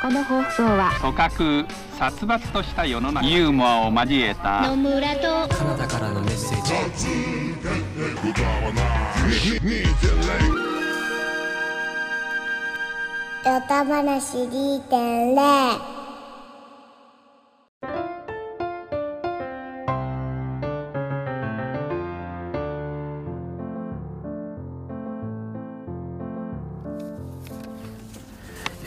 [0.00, 1.66] この放送は組閣
[1.98, 3.26] 殺伐とした世の中。
[3.26, 4.66] ユーモアを交えた。
[4.66, 7.06] 野村とカナダからのメッセージ。
[13.44, 15.99] ヨタ話2.0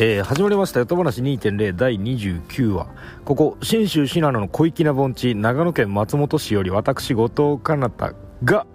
[0.06, 2.88] えー始まりました「よと話2.0」第29話。
[3.24, 8.68] ここ信州信濃の小粋な盆地長野県松本市より私後藤かなたが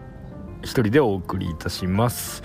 [0.62, 2.42] 一人でお送りいたします。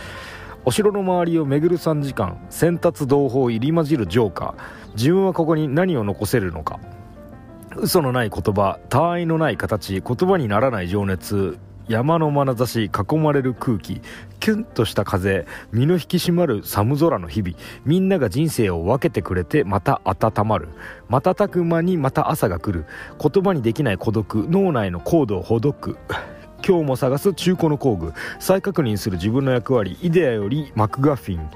[0.65, 4.91] お城の周りを巡る3時間先達同胞入り混じるジョーカー。
[4.97, 6.81] 自分はここに何を残せるのか。
[7.77, 11.57] 嘘のない言葉他愛のない形言葉にならない情熱。
[11.87, 14.01] 山の眼差し囲まれる空気。
[14.39, 17.55] キュンとした風身の引き締まる寒空の日々。
[17.85, 20.69] みんなが人生を分けてくれてまた温まる。
[21.09, 22.85] 瞬く間にまた朝が来る。
[23.19, 25.97] 言葉にできない孤独脳内のコードをほどく。
[26.65, 28.13] 今日も探す中古の工具。
[28.39, 29.97] 再確認する自分の役割。
[30.01, 31.49] イデアよりマクガフィン。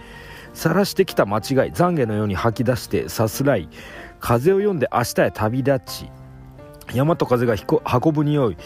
[0.53, 1.43] 晒してきた間違い。
[1.71, 3.69] 懺悔のように吐き出してさすらい。
[4.19, 6.11] 風を読んで明日へ旅立ち。
[6.93, 8.57] 山と風が運ぶ匂い。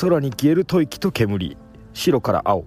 [0.00, 1.56] 空に消える吐息と煙。
[1.92, 2.64] 白から青。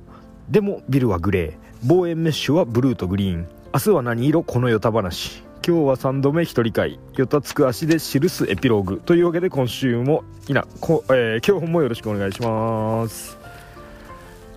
[0.49, 1.87] でもビルはグレー。
[1.87, 3.47] 望遠メッシュはブルーとグリーン。
[3.73, 4.43] 明日は何色？
[4.43, 5.43] このヨタ話。
[5.67, 6.99] 今日は3度目一人会。
[7.15, 10.67] ヨタつく足で記すエピローグというわけで今週もいな。
[10.79, 13.37] こ、えー今日もよろしくお願いします。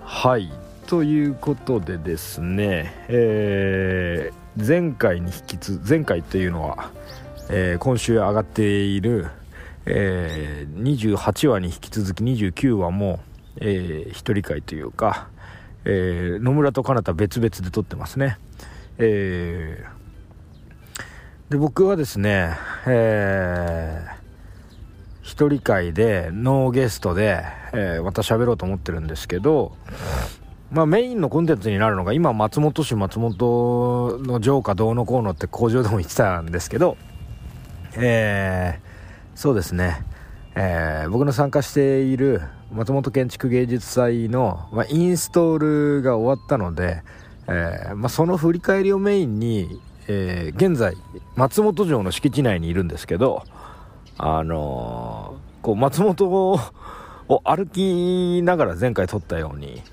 [0.03, 0.53] はい。
[0.87, 6.91] ということでですね、えー前回に引きつ前回というのは、
[7.49, 9.29] えー今週上がっている、
[9.91, 10.83] えー
[11.17, 13.21] 28話に引き続き29話も、
[13.57, 15.29] えー一人会というか、
[15.85, 18.39] えー野村と彼方別々で撮ってますね。
[18.99, 19.99] えー
[21.51, 22.51] で僕はですね
[22.87, 24.19] えー
[25.23, 29.73] 一人会でノーゲストで、えーまた喋ろうと思ってるんですけど
[30.71, 36.99] まあメインのコンテンツになるのが今松本市松本の城下どうのこうのって工場でも言ってたんですけど
[37.97, 38.88] えー
[39.39, 40.05] そうですね、
[40.57, 45.59] えー僕の参加している松本建築芸術祭の、まあ、インストー
[45.99, 47.05] ルが終わったので、
[47.47, 50.95] えーまあ、その振り返りをメインに、えー現在
[51.37, 53.45] 松本城の敷地内にいるんですけど
[54.17, 56.59] あのこう松本を
[57.45, 59.85] 歩きながら前回撮ったように、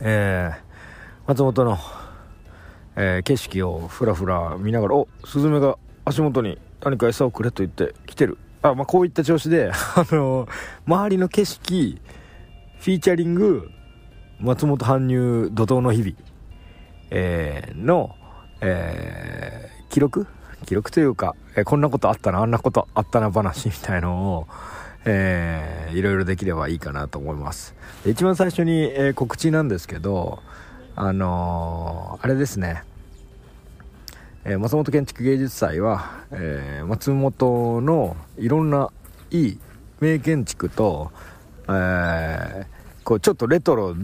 [0.00, 0.50] え
[1.28, 1.78] 松本の、
[2.96, 8.38] え景色をふらふら見ながらおスズメが足元に何か餌をくれと言って来てる。
[8.62, 10.48] あ、まあ、こういった調子で、 あの
[10.86, 12.00] 周りの景色
[12.78, 13.70] フィーチャリング
[14.40, 16.12] 松本搬入怒涛の日々、
[17.10, 18.14] えーの、
[18.60, 20.26] えー記録？
[20.66, 24.46] 記録というか、えこんなことあったなあんなことあったな話みたいのを、
[25.04, 27.74] えーいろいろできればいいかなと思います。
[28.06, 30.40] 一番最初に、え告知なんですけど
[30.94, 32.84] あのあれですね。
[34.44, 38.90] えー松本建築芸術祭は、えー松本のいろんな
[39.30, 39.58] いい
[40.00, 41.12] 名建築と、
[41.68, 42.66] えー
[43.04, 43.94] こうちょっとレトロ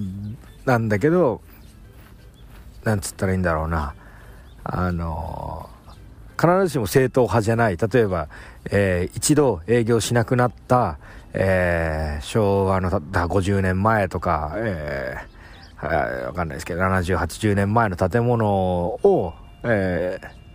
[0.65, 1.43] なんだけど
[2.85, 3.95] なんつったらいいんだろうな。
[4.65, 5.71] あの
[6.39, 7.77] 必ずしも正統派じゃない。
[7.77, 8.29] 例えば、
[8.71, 10.99] えー一度営業しなくなった、
[11.33, 19.35] えー昭和のたった50年前とか、えーはいわかんないですけど7080年前の建物を、
[19.66, 20.47] えー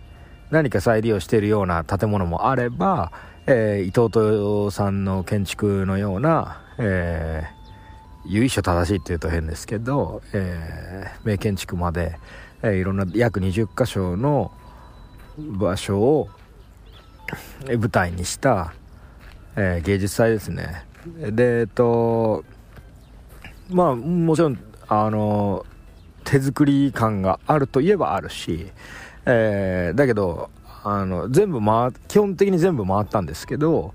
[0.50, 3.10] 何か再利用しているような建物もあれば、
[3.46, 7.62] えー伊藤豊さんの建築のような、えー
[8.24, 12.18] 由緒正しいって言うと変ですけど、えー名建築まで、
[12.62, 14.52] えーいろんな約20箇所の
[15.38, 16.28] 場所を
[17.66, 18.74] 舞台にした、
[19.56, 20.84] えー芸術祭ですね。
[21.32, 22.44] でえっと
[23.70, 25.64] まあもちろんあの
[26.24, 28.70] 手作り感があるといえばあるし、
[29.26, 30.50] えーだけど
[30.84, 33.94] あの全部回基本的に全部回ったんですけど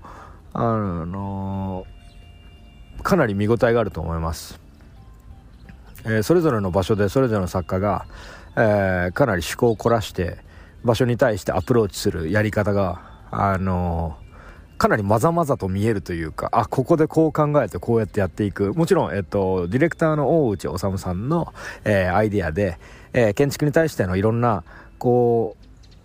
[0.54, 0.62] あ
[1.04, 1.86] の
[3.02, 4.60] かなり見応えがあると思います、
[6.04, 8.06] えーそれぞれの場所でそれぞれの作家が、
[8.56, 10.38] えーかなり趣向を凝らして
[10.84, 14.16] 場所に対してアプローチするやり方があの
[14.78, 18.72] かなりまざまざと見えるというかあここでこう考えてこうやってやっていく。
[18.74, 21.52] もちろん、えっと、ディレクターの大内治さんの、
[21.84, 22.78] えアイディアで、
[23.12, 24.62] え建築に対してのいろんな
[24.98, 25.56] こ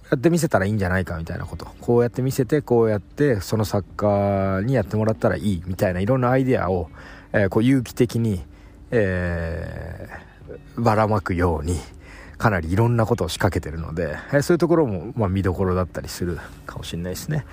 [0.04, 1.68] うやって見せたらいいんじゃないかみたいなこと。
[1.82, 6.90] こうやって見せてこうやってその作家にやってもらったらいいみたいないろんなアイデアを、
[7.32, 8.44] えーこう有機的に、
[8.92, 10.34] えー
[10.78, 11.80] ばらまくように
[12.38, 17.46] かなりいろんなことを仕掛けてるので、えそういうところも、まあ、見どころだったりするかもしれないですね。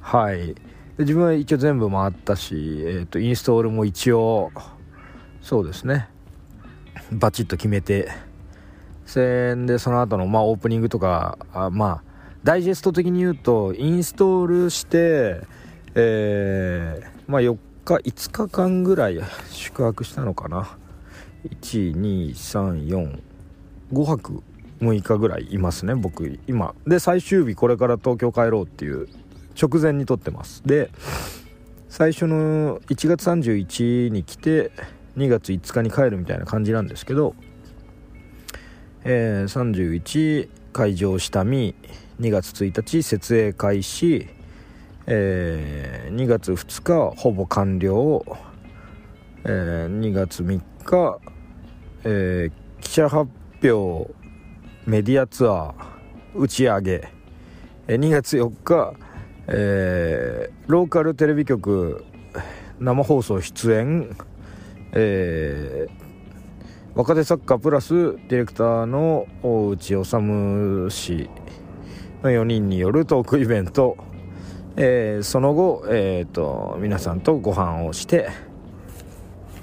[0.00, 0.48] はい。
[0.48, 0.54] で
[0.98, 2.54] 自分は一応全部回ったし、
[2.84, 4.50] えーと、インストールも一応
[5.42, 6.08] そうですね。
[7.12, 8.10] バチッと決めて
[9.12, 12.02] 戦でその後のまあオープニングとかあまあ
[12.44, 15.40] ダイジェスト的に言うとインストールして
[15.94, 19.20] えー、まあ4日5日間ぐらい
[19.50, 20.76] 宿泊したのかな。
[21.60, 23.18] 12345
[24.04, 24.42] 泊
[24.80, 26.74] 6日ぐらいいますね僕今。
[26.86, 29.08] で最終日これから東京帰ろうっていう
[29.60, 30.62] 直前に撮ってます。
[30.64, 30.90] で
[31.88, 34.70] 最初の1月31に来て
[35.18, 37.34] 2月5日に帰るみたいな感じなんですけど、
[39.04, 41.74] えー、31会場下見
[42.20, 44.28] 2月1日設営開始、
[45.06, 48.24] えー、2月2日ほぼ完了、
[49.44, 51.18] えー、2月3日、
[52.04, 53.28] えー、記者発
[53.64, 54.14] 表
[54.86, 57.08] メディアツアー打ち上げ、
[57.88, 58.94] えー、2月4日、
[59.48, 62.04] えー、ローカルテレビ局
[62.78, 64.16] 生放送出演、
[64.92, 66.01] えー、
[66.94, 71.30] 若手作家プラスディレクターの大内治氏
[72.22, 73.96] の4人によるトークイベント、
[74.76, 78.28] えー、その後、えーと、皆さんとご飯をして、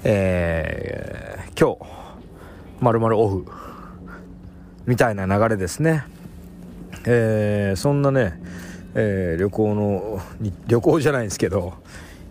[0.02, 1.88] えー、今日
[2.80, 3.46] まるまるオフ
[4.86, 6.02] みたいな流れですね、
[7.06, 8.40] えー、そんなね、
[8.96, 10.20] えー、旅行の
[10.66, 11.74] 旅行じゃないんですけど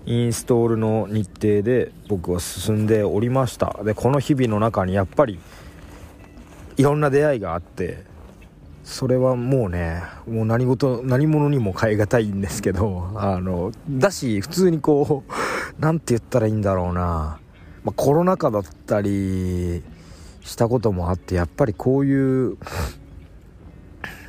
[0.10, 3.80] インストールの日程で僕は進んでおりました。
[3.84, 5.40] でこの日々の中にやっぱり
[6.78, 8.06] いろんな出会いがあって
[8.84, 15.32] それはもうねもう何事何者にも代え難いんですけどあのだし普通にこう
[15.78, 17.40] 何て言ったらいいんだろうな、
[17.84, 19.84] まあ、コロナ禍だったり
[20.42, 22.58] したこともあってやっぱりこういう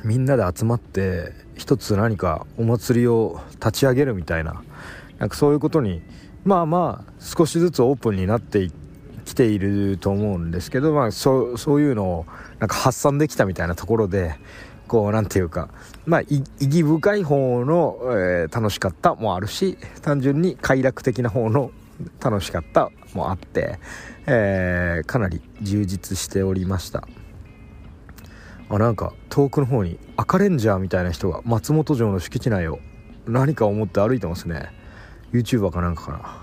[0.03, 4.61] みんなで集まって一つ何かお祭りを立ち上げるみたいな
[5.21, 6.01] なんかそういうことに
[6.43, 8.71] まあまあ少しずつオープンになって
[9.23, 12.25] きていると思うんですけど、まあ、そうそういうのを
[12.57, 14.33] なんか発散できたみたいなところで
[14.87, 15.69] こうなんていうか
[16.07, 21.69] まあ意義深い方の、えー、楽しかったもあるし単純に快楽的な方の
[22.19, 23.77] 楽しかったもあって、
[24.25, 27.07] えー、かなり充実しておりました。
[28.69, 32.79] あなんか遠くの方に赤レンジャーみたいな人が松本城の敷地内を
[33.27, 34.80] 何か思って歩いてますね。
[35.33, 36.37] YouTuber かなんかかな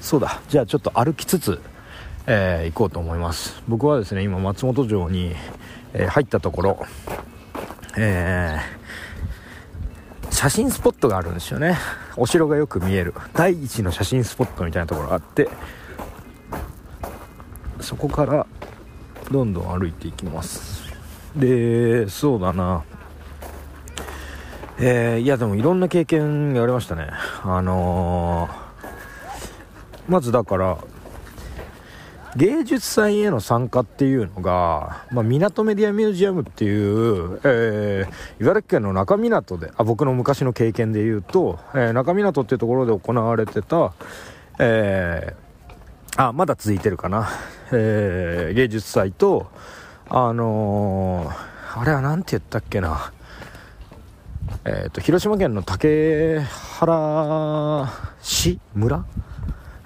[0.00, 0.40] そうだ。
[0.48, 1.60] じゃあちょっと歩きつつ、
[2.26, 3.62] えー、行こうと思います。
[3.68, 5.34] 僕はですね今松本城に、
[5.92, 6.86] えー、入ったところ
[7.96, 11.76] えー、写真スポットがあるんですよね。
[12.16, 13.14] お城がよく見える。
[13.32, 15.48] 第一の写真スポットみたいなところがあって
[17.80, 18.46] そこから
[19.30, 20.82] どんどん歩いていきます。
[21.34, 22.84] でそうだな。
[24.80, 27.08] えー、いやでもいろんな経験がありましたね。
[27.42, 30.78] あのー、まずだから
[32.36, 43.92] 芸術祭への参加っていうのが、まあ、港メディアミュージアムっていう、えー、茨城県の中港であ僕の昔の経験で言うと、えー、中港っていうところで行われてた、
[44.60, 47.28] えー、あまだ続いてるかな、
[47.72, 49.50] えー、芸術祭と
[50.10, 51.30] あの、
[51.74, 53.12] あれは何て言ったっけな。
[54.64, 57.88] えーと、広島県の竹原
[58.20, 59.04] 市村、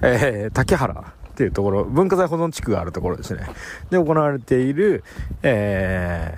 [0.01, 1.85] えー、竹原っていうところ。
[1.85, 3.47] 文化財保存地区があるところですね。
[3.91, 5.05] で行われている、
[5.43, 6.37] え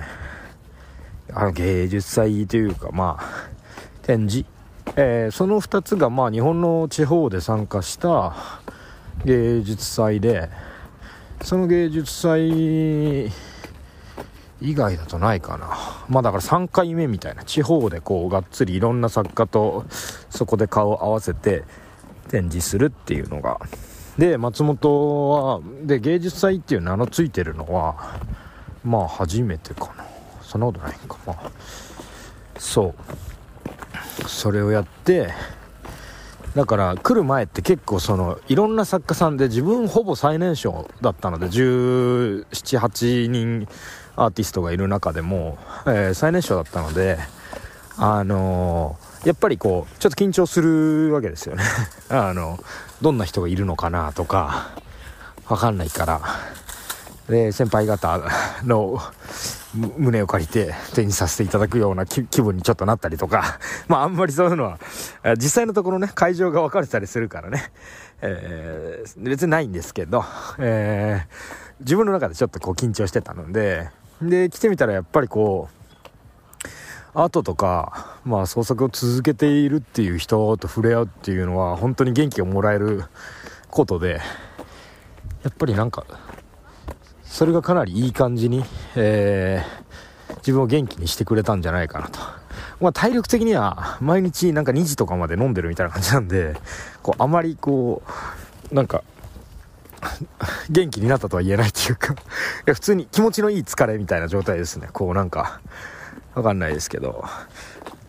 [1.29, 3.49] ー、あの芸術祭というかまあ
[4.03, 4.49] 展示、
[4.97, 8.35] えー、その2つがまあ日本の地方で参加した
[9.25, 10.51] 芸術祭で
[11.43, 13.33] その芸術祭
[14.61, 15.77] 以外だとないかな。
[16.09, 17.45] まあだから3回目みたいな。
[17.45, 19.85] 地方でこうがっつりいろんな作家と
[20.31, 21.65] そこで顔を合わせて
[22.29, 23.61] 展示するっていうのが。
[24.19, 28.21] で松本はで芸術祭っていう名の付いてるのは
[28.85, 30.05] まあ初めてかな。
[30.43, 31.19] そんなことないか。
[31.27, 31.51] まあ
[32.59, 32.95] そう。
[34.29, 35.33] それをやって
[36.55, 43.67] だから来る前って結構そのいろんな作家さんで自分ほぼ最年少だったので1718人
[44.17, 47.19] アーティストがいる中でも、えー、最年少だったので
[47.97, 51.63] あのー、やっぱりこうちょっと緊張するわけですよね。
[52.11, 52.59] あの
[53.01, 54.71] どんな人がいるのかなとか
[55.49, 56.21] わかんないから。
[57.29, 58.21] で先輩方
[58.65, 59.01] の
[59.73, 64.79] 胸を借りて手にさせていただくような気分にちょっとなったりとか、 まああんまりそういうのは、
[65.37, 67.73] 実際のところね、会場が分かれたりするからね、
[68.21, 70.25] えー、別にないんですけど、
[70.59, 73.89] えー、自分の中でちょっとこう緊張してたので、
[74.29, 75.85] で来てみたらやっぱりこう
[77.15, 83.05] アートとか、まあ、創作を続けているっていう人と触れ合うっていうのは本当に元気をもらえる
[83.71, 84.21] ことで
[85.45, 86.05] やっぱりなんか
[87.23, 88.65] それがかなりいい感じに、
[88.97, 92.21] えー、自分を元気にしてくれたんじゃないかなと。
[92.81, 96.55] まあ、体力的には毎日なんか2時とかまで飲んでるみたいな感じなんで、
[97.03, 98.03] こう、あまりこ
[98.71, 99.03] う、なんか、
[100.71, 102.17] 元気になったとは言えないっていうか い
[102.67, 104.89] や、普通に気持ちのいい疲れみたいな状態ですね。
[104.93, 105.61] こうなんか、
[106.35, 107.25] わかんないですけど、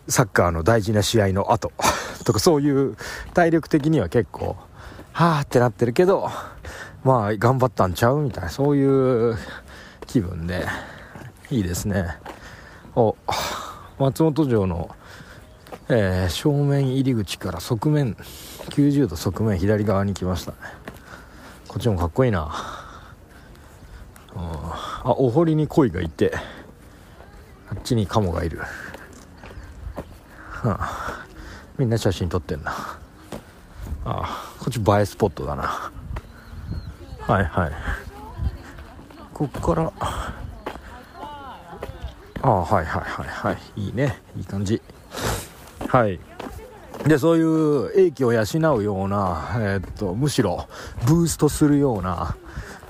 [0.08, 1.72] サッカーの大事な試合の後
[2.24, 2.96] とかそういう
[3.34, 4.56] 体力的には結構、
[5.12, 6.30] はーってなってるけど、
[7.04, 9.38] まあ頑張ったんちゃうみたいな、そういう
[10.06, 10.66] 気分で、
[11.50, 12.18] いいですね。
[12.96, 13.16] お、
[13.98, 14.90] 松本城の、
[15.88, 18.16] えー、正面入り口から側面、
[18.70, 20.58] 90度側面左側に来ましたね。
[21.76, 22.48] こっちもかっこいいな。
[24.34, 26.32] あ、お堀に鯉がいて、
[27.68, 28.60] あっちにカモがいる。
[30.48, 31.26] はあ、
[31.76, 32.70] みんな写真撮ってんな。
[32.70, 32.86] あ
[34.06, 35.92] あ、こっち映えスポットだな。
[37.26, 37.72] はいはい
[39.34, 40.32] こっからあ
[42.40, 44.80] あはいはいはいはいいいねいい感じ
[45.88, 46.18] はい
[47.06, 48.42] でそういう英気を養
[48.76, 50.66] うような、えー、っとむしろ
[51.06, 52.36] ブーストするような、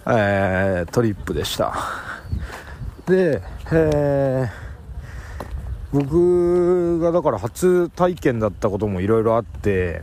[0.07, 1.75] えー、トリップでした。
[3.07, 4.49] で、えー、
[5.93, 10.03] 僕がだから初体験だったこともいろいろあって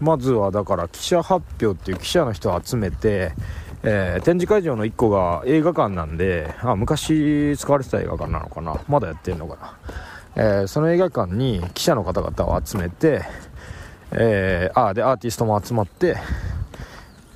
[0.00, 3.32] まずはだから記者発表っていう記者の人を集めて
[3.88, 8.80] えー、展示会場の1個が映画館なんであ昔使われてた映画館なのかな。
[8.88, 9.78] まだやってんのかな、
[10.36, 13.22] えー、その映画館に記者の方々を集めて、
[14.12, 16.16] えー、あでアーティストも集まって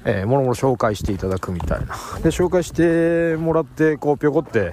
[0.05, 1.87] えー、もろもろ紹介していただくみたいな。
[2.23, 4.73] で紹介してもらってこうぴょこって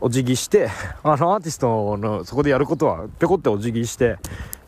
[0.00, 0.68] お辞儀して
[1.02, 4.18] あのアーティストのそこでやることはぴょこってお辞儀して、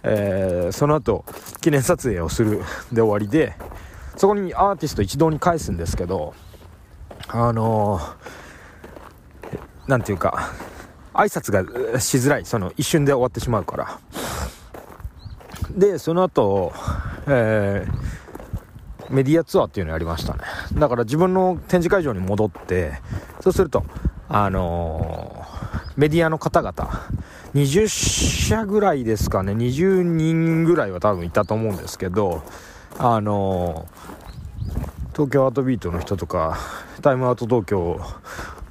[0.04, 1.24] えー、その後
[1.60, 2.62] 記念撮影をする。
[2.92, 3.54] で終わりで
[4.16, 6.34] そこにアーティスト一堂に返すんですけど、
[7.28, 10.52] あのー、ていうか、
[11.18, 12.44] 挨拶がしづらい。
[12.44, 13.98] その一瞬で終わってしまうから。
[15.70, 16.72] で、その後、
[17.26, 20.40] えー、メディアツアーっていうのやりましたね。
[20.74, 23.00] だから自分の展示会場に戻って、
[23.40, 23.84] そうすると、
[24.28, 26.72] あのー、メディアの方々、
[27.54, 32.42] 20社ぐらいですかね、20人ぐらいは多分いたと思うんですけど、
[33.00, 33.86] あの
[35.12, 36.58] 東京アートビートの人とか
[37.02, 38.00] タイムアウト東京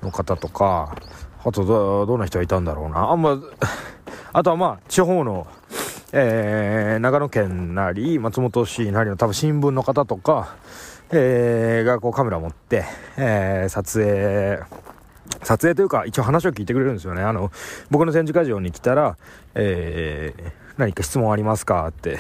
[0.02, 0.96] の方とか
[1.48, 3.10] あとどどんな人がいたんだろうな。
[3.10, 3.38] あんま
[4.34, 5.48] あとはまあ地方の
[6.14, 10.56] えー、長野県なり松本市なりの多分新聞の方とか、
[11.12, 12.86] えー、がこうカメラ持って、
[13.18, 14.60] えー、撮影
[15.44, 17.24] 撮影というか一応話を聞いてくれるんですよね。
[17.24, 17.52] あの
[17.92, 19.18] 僕の展示会場に来たら、
[19.54, 22.20] えー、何か質問ありますかって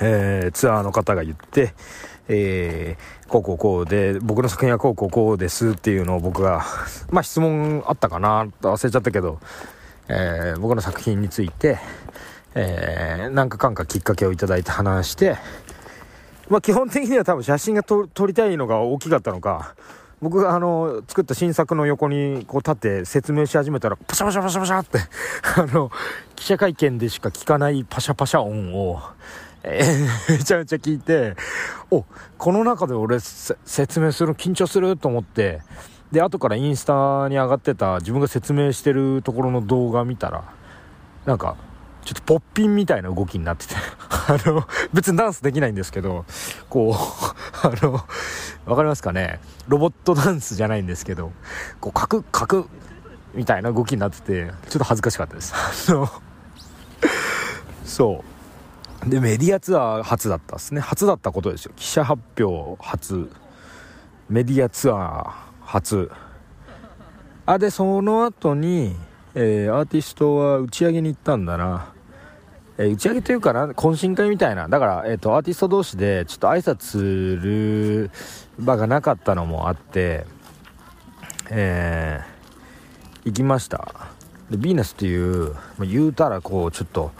[0.00, 1.74] えー、ツアーの方が言って、
[2.28, 6.64] えー、こうこうこうで、僕の作品はこうこうこうですっていうのを僕が、
[7.10, 9.38] まあ質問あったかなと忘れちゃったけど、
[10.08, 11.78] えー、僕の作品について、
[12.54, 15.36] えー、なんかかんかきっかけをいただいて話して、
[16.48, 19.74] まあ基本的には多分写真が撮りたいのが大きかったのか、
[20.20, 24.98] 僕があの、作った新作の横にこう立って説明し始めたら、パシャパシャパシャパシャって、
[25.56, 25.92] あの、
[26.34, 29.00] 記者会見でしか聞かないパシャパシャ音を、
[29.70, 31.36] え、めちゃめちゃ聞いて、
[31.90, 32.04] お、
[32.36, 35.60] この中で俺説明するの緊張すると思って、
[36.12, 40.44] で、後からインスタに上がってた自分が説明してるところの動画見たら、
[41.26, 41.56] なんか、
[42.04, 43.74] ちょっとポッピンみたいな動きになってて
[44.10, 46.24] あの、別にダンスできないんですけど、
[46.70, 47.92] こう、あの、
[48.64, 49.40] わかりますかね？
[49.66, 51.32] ロボットダンスじゃないんですけど、
[51.80, 52.66] こう、カクカク
[53.34, 55.52] みたいな動きになってて、ちょっと恥ずかしかったです。
[55.90, 56.08] あの、
[57.84, 58.37] そう。
[59.06, 60.80] で、メディアツアー初だったですね。
[60.80, 61.72] 初だったことですよ。
[61.76, 63.30] 記者発表初。
[64.28, 65.30] メディアツアー
[65.62, 66.10] 初。
[67.46, 68.96] あ、で、その後に、
[69.34, 71.92] えー、アーティストは打ち上げに行ったんだな。
[72.76, 74.68] えー、打ち上げというかな、懇親会みたいな。
[74.68, 78.10] だから、えっ、ー、と、アーティスト同士で、ちょっと挨拶する
[78.58, 80.26] 場がなかったのもあって、
[81.50, 84.08] えー、行きました。
[84.50, 87.12] で、ヴィーナスっていう、言うたらこう、ちょっと、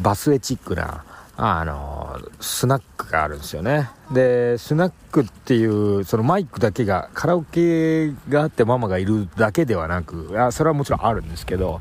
[0.00, 1.04] バスエチックな、
[1.36, 3.90] あのスナックがあるんですよね。
[4.12, 11.80] でスナックっていうそのマイクだけがカラオケがあってママがいるだけではなくあそれはもちろんあるんですけど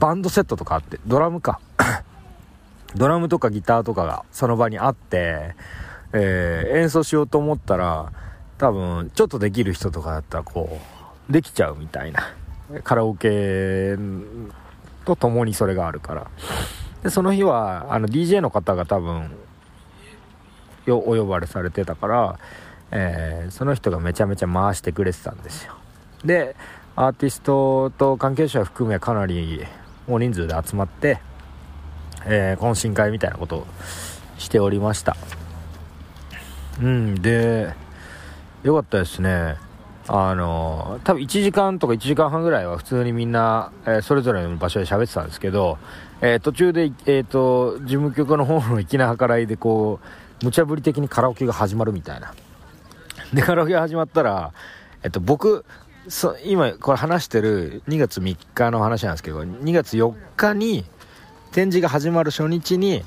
[0.00, 1.60] バンドセットとかあってドラムか。
[2.96, 5.54] ドラムとかギターとかがその場にあって、
[6.12, 8.12] えー、演奏しようと思ったら
[8.56, 10.80] 多分ちょっとできる人とかだったらこ
[11.28, 12.22] うできちゃうみたいな。
[12.82, 13.96] カラオケ
[15.04, 16.26] と共にそれがあるから。
[17.02, 19.30] でその日はあの DJ の方が多分
[20.86, 22.38] よお呼ばれされてたから、
[22.90, 25.74] えーその人がめちゃめちゃ回してくれてたんですよ。
[26.24, 26.56] で
[26.96, 29.64] アーティストと関係者含めかなり
[30.08, 31.20] 大人数で集まって、
[32.26, 33.66] えー懇親会みたいなことを
[34.38, 35.16] しておりました。
[36.82, 37.74] うんで
[38.62, 39.56] よかったですね。
[40.10, 45.78] あの多分1時間とか1時間半ぐらいは普通にみんな、えーそれぞれの場所で喋ってたんですけど、
[46.20, 50.00] えー途中で、えー、と事務局の方の粋な計らいでこ
[50.40, 52.34] う無茶ぶり的にカラオケが始まるみたいな。
[53.32, 54.52] でカラオケが始まったら、
[55.02, 55.64] えっと、僕
[56.08, 60.84] そ今これ話してる2月3日の話なんですけど2月4日に
[61.52, 63.02] 展示が始まる初日に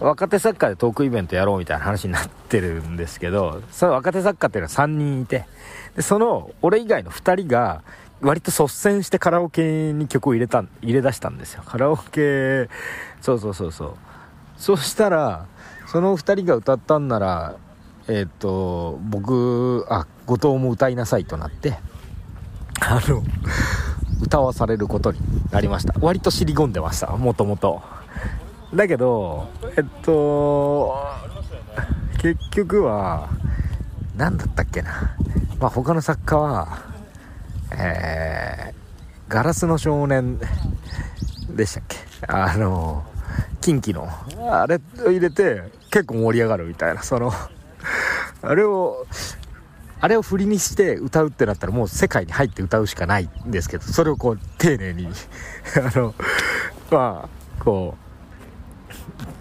[0.00, 5.44] 若手作家でトークイベントやろうみたいな話になってるんですけどその若手作家っていうのは3人いて
[5.94, 7.82] でその俺以外の2人が
[8.22, 11.62] 割と率先してカラオケに曲を入れた入れ出したんですよ。
[11.64, 12.68] カラオケ
[13.20, 13.94] そうそうそうそう。
[14.56, 15.46] そしたら
[15.86, 17.56] その2人が歌ったんなら
[18.08, 21.78] えっ、と僕あ後藤も歌いなさいとなって
[22.80, 23.22] あの
[24.22, 25.94] 歌わされることになりました。
[26.00, 27.82] 割と尻込んでましたもともと。
[28.74, 30.94] だけどえっと
[32.20, 33.30] 結局は
[34.16, 35.16] 何だったっけな。
[35.58, 36.89] まあ他の作家は
[37.72, 40.38] えー、ガラスの少年
[41.50, 41.96] でしたっけ？
[42.28, 43.04] あの
[43.60, 44.08] 近畿の。
[44.52, 47.02] あれを入れて結構盛り上がるみたいな。
[47.02, 47.32] その
[48.42, 49.06] あれを
[50.00, 55.08] あれを振りにして歌うってなったらもう世界に入って歌うしかないんですけどそれをこう丁寧に。
[55.76, 56.14] あの
[56.90, 58.10] まあこう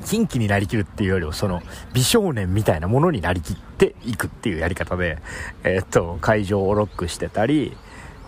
[0.05, 1.61] 近畿になりきるっていうよりもその
[1.93, 5.19] 美少年みたいなものになりきっていくっていうやり方で、
[5.63, 7.77] えーっと会場をロックしてたり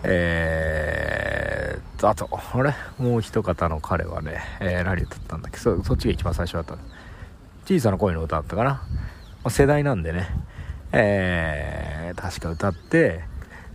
[0.04, 2.74] えーっとあとあれ？
[2.98, 5.58] もう一方の彼はね、えー何歌ったんだっけ？
[5.58, 6.76] そそっちが一番最初だった。
[7.64, 8.80] 小さな声の歌だったかな、ま
[9.44, 10.28] あ世代なんでね。
[10.92, 13.24] えー確か歌って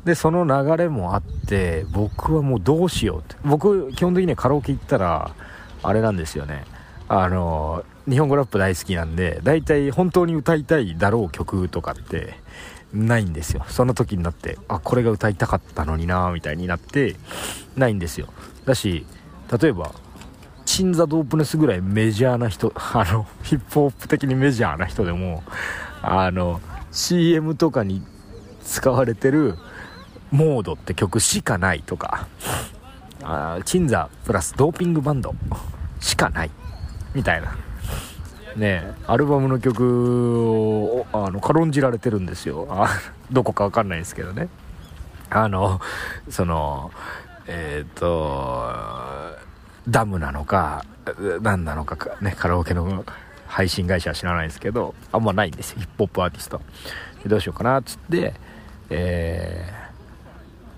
[0.05, 3.35] でその流れもあって僕はもうどうしようって。
[3.43, 5.31] 僕基本的にカラオケ行ったら
[5.83, 6.63] あれなんですよね。
[7.09, 12.35] あの日本語ラップ大好きなんで大体本当に歌いたいだろう曲とかって
[12.93, 13.65] ないんですよ。
[13.67, 17.15] その時になってあこれが歌いたかったのになみたいになって
[17.75, 18.27] ないんですよ。
[18.65, 19.05] だし
[19.61, 19.93] 例えば
[20.65, 25.43] チンザ・ドープネスぐらいメジャーな人 あのヒップホップ的にメジャーな人でも
[26.01, 28.03] あの CM とかに
[28.63, 29.55] 使われてる
[30.31, 32.27] モードって曲しかないとか
[33.23, 35.33] あチンザプラスドーピングバンド
[35.99, 36.51] しかない
[37.13, 37.66] みたいな。
[38.57, 42.67] ねアルバムの曲をあの軽んじられてるんですよ。
[42.69, 42.89] あ
[43.31, 44.49] どこかわかんないですけどね。
[45.29, 45.79] あの
[46.29, 46.91] その
[47.47, 48.69] えっ、と
[49.87, 50.85] ダムなのか
[51.41, 53.05] 何なのかかねカラオケの
[53.47, 56.61] 配信会社は知らないですけどあんまないんですよヒップホップアーティスト。
[57.23, 58.33] でどうしようかなっつって
[58.89, 59.87] えー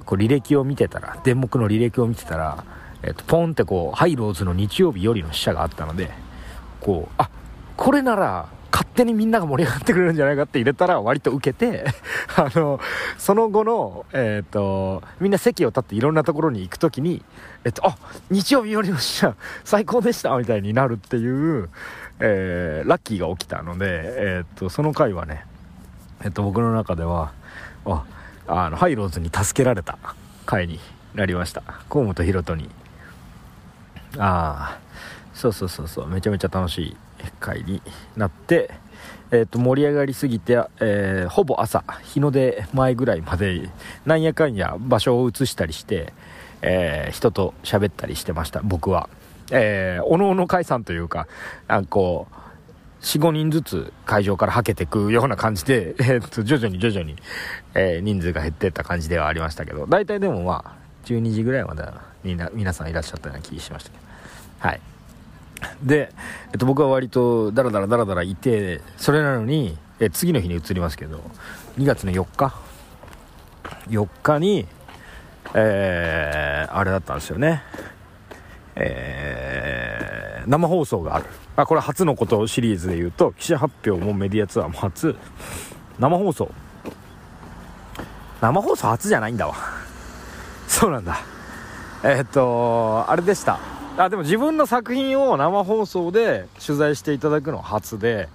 [0.10, 2.63] こう履歴を見てたら電目の履歴を見てたら、
[3.04, 6.10] えっとポンってこうハイローズの日曜日よりの死者があったので
[6.82, 7.30] こうあ
[7.80, 11.86] これなら勝手にみんなが盛り上がってくれるんじゃないかって入れたら割と受けて
[12.36, 12.78] あの
[13.18, 17.24] その後の、えっとみんな席を立っていろんなところに行く時に、
[17.63, 17.96] えっとあ
[18.30, 21.70] 日曜日よりの死者最高でしたみたいになるっていう、
[22.20, 25.46] えーラッキーが起きたので、えっとその回はね、
[26.22, 27.32] えっと僕の中では
[27.86, 28.04] あ
[28.46, 29.98] あのハイローズに助けられた
[30.46, 30.82] 回に
[31.15, 31.63] なりました。
[31.89, 32.70] 河本大翔に。
[34.18, 34.80] ああ
[35.34, 36.98] そうそうそうそうめちゃめちゃ楽しい
[37.39, 37.82] 回に
[38.15, 38.71] なって、
[39.32, 43.69] えー、と盛り上がりすぎて、えーほぼ朝日の出前ぐらいまで
[44.05, 46.13] なんやかんや場所を移したりして、
[46.62, 49.10] えー人と喋ったりしてました僕は。
[49.51, 51.27] えー、おのおの解散というか
[51.67, 57.15] なんかこう45人ずつ会場からはけてくような感じで、 えーと徐々に徐々に、
[57.73, 60.73] えー人数が減ってった感じではありましたけど大体でもまあ
[61.05, 64.03] 12時ぐらいまではみんな皆さんいらっしゃったような気がしましたけど。
[64.60, 64.82] はい。
[65.84, 66.12] で、
[66.52, 71.22] えっと、僕は割とダラダラダラダラいてそれなのに、え次の日に移りますけど
[71.78, 72.54] 2月の4日。
[73.89, 74.67] 4日に
[75.54, 77.63] えーあれだったんですよね。
[78.76, 81.26] えー生放送がある。
[81.58, 85.15] あこれ初のことシリーズで言うと記者発表もメディアツアーも初。
[86.00, 86.50] 生放送。
[88.41, 89.56] 生放送初じゃないんだわ。
[90.67, 91.19] そうなんだ。
[92.04, 93.60] えーっとあれでした。
[93.99, 98.29] あでも自分の作品を生放送で取材していただくのは初で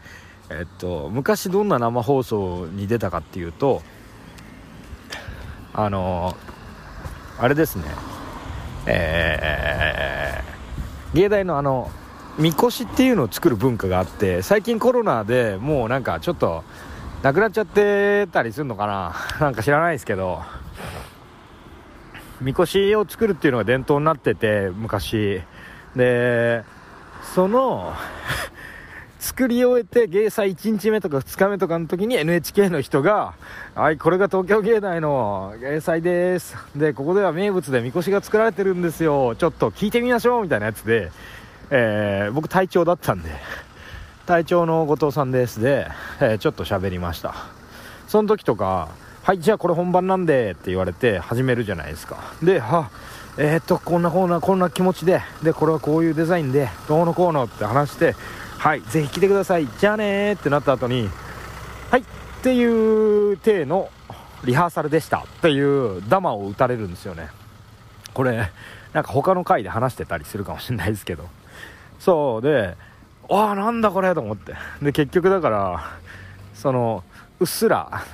[0.51, 3.81] えっと昔どんな生放送に出たかっていうと
[5.73, 6.37] あの
[7.39, 7.85] あれですね。
[8.87, 11.91] えー、芸大のあの
[12.39, 16.63] みこしっていうのを作る文化があって最近コロナでもうなんかちょっと
[17.23, 19.15] なくなっちゃってたりするのかな。
[19.41, 20.43] なんか知らないですけど。
[22.43, 25.41] みこしを作るっていうのが伝統になってて昔。
[25.97, 26.65] で
[27.35, 27.95] その
[29.19, 33.33] 作り終えて芸祭1日目とか2日目とかの時に NHK の人が
[33.75, 36.57] 「はいこれが東京芸大の芸祭です。
[36.77, 39.35] でここでは名物でみこしが作られてるんですよ。
[39.35, 41.11] ちょっと聞いてみましょう」みたいなやつで、
[41.71, 43.31] えー、僕隊長だったんで
[44.27, 45.61] 隊長の後藤さんです。
[45.61, 45.89] で、
[46.21, 47.35] えー、ちょっと喋りました。
[48.07, 48.89] その時とか
[49.25, 52.19] 「はいじゃあこれ本番なんで」って言われて始めるじゃないですか。
[52.43, 52.91] では
[53.37, 58.15] えー、っとこんなこんなこんな気持ちででこれはこういうデザインでどうのこうのって話して
[58.59, 59.69] はいぜひ来てください。
[59.79, 61.09] じゃあねーってなった後に
[61.91, 62.05] はいっ
[62.43, 62.63] てい
[63.33, 63.91] う体の
[64.45, 65.19] リハーサルでした。
[65.19, 67.29] っていうダマを打たれるんですよね。
[68.13, 68.51] これ
[68.93, 71.29] なんか他の回で話してたりするかもしれないですけど。
[71.99, 72.77] そうで
[73.29, 74.55] ああなんだこれと思って。
[74.81, 75.91] で結局だから
[76.55, 77.03] その
[77.41, 78.05] うっすら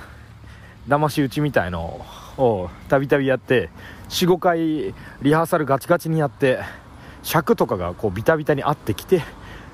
[0.87, 2.03] 騙し討ちみたいの
[2.37, 3.69] をたびたびやって
[4.11, 4.59] 45回
[5.21, 6.59] リハーサルガチガチにやって
[7.23, 9.23] 尺とかがこうビタビタに合ってきて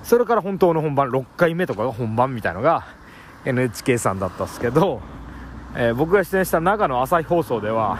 [0.03, 2.85] それから本当の本番6回目とかが本番みたいのが
[3.45, 5.01] NHK さんだったんですけど、
[5.75, 7.99] えー、僕が出演した長野朝日放送では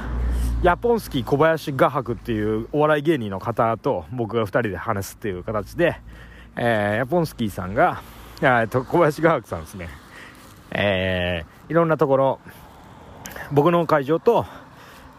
[0.62, 6.00] ヤポンスキー小林画伯っていうお笑い芸人の方と僕が2人で話すっていう形で、
[6.56, 8.02] えー、ヤポンスキーさんが、
[8.42, 9.90] えっと小林画伯さんですね、
[10.72, 12.40] えー、いろんなところ
[13.52, 14.46] 僕の会場と、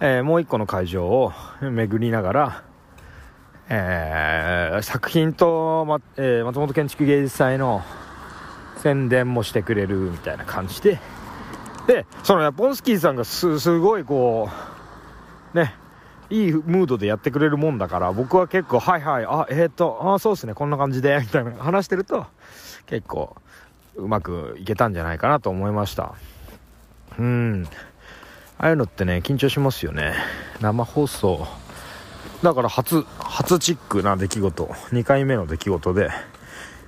[0.01, 2.63] えー、もう一個の会場を 巡りながら
[3.71, 7.83] えー、作品と、まえー、松本建築芸術祭の
[8.79, 10.99] 宣伝もしてくれるみたいな感じで、
[11.87, 14.49] で、そのヤポンスキーさんがす、すごいこ
[15.55, 15.75] う、ね、
[16.31, 22.27] いいムードでやってくれるもんだから、僕は結構、はいはい、あ、えー、っと、あ、そうですね、こんな感じで、 みたいな話してると、
[22.87, 23.37] 結構、
[23.97, 26.15] うまくいけたんじゃないかなと思いました。
[27.19, 27.67] うん。
[28.61, 30.15] ああいうのってね、緊張しますよね。
[30.61, 31.47] 生放送。
[32.43, 36.11] だから初、初チックな出来事、2回目の出来事で、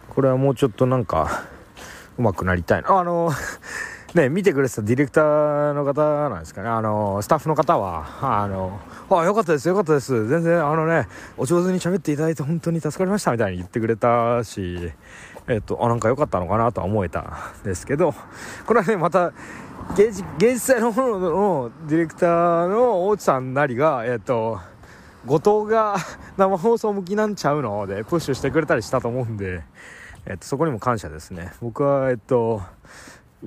[0.09, 1.45] これはもうちょっとなんか、
[2.19, 2.99] 上手くなりたいな。
[2.99, 3.31] あの、
[4.15, 10.27] ね、見てくれてたディレクターの方なんですかね、あの、スタッフの方は、あの、あ、よかったです、よかったです。
[10.27, 11.07] 全然、あのね、
[11.37, 14.93] お上手に喋っていただいて本当に助かりましたみたいに言ってくれたし、
[15.47, 18.13] えっと、あ、なんか良かったのかなとは思えたんですけど、
[18.67, 19.33] これはね、また、
[19.97, 24.61] 芸術芸術祭の方のディレクターの大地さんなりが、えっと、
[25.27, 25.97] 後藤が
[26.37, 27.87] 生放送向きなんちゃうの？
[27.87, 29.63] でプッシュしてくれたりしたと思うんで、
[30.27, 31.53] えっと、そこにも感謝ですね。
[31.61, 32.63] 僕はえっと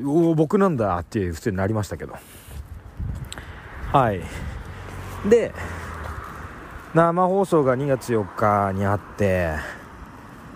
[0.03, 2.15] お僕なんだっていう普通になりましたけど。
[3.91, 4.21] はい。
[5.29, 5.53] で
[6.93, 9.55] 生放送が2月4日にあって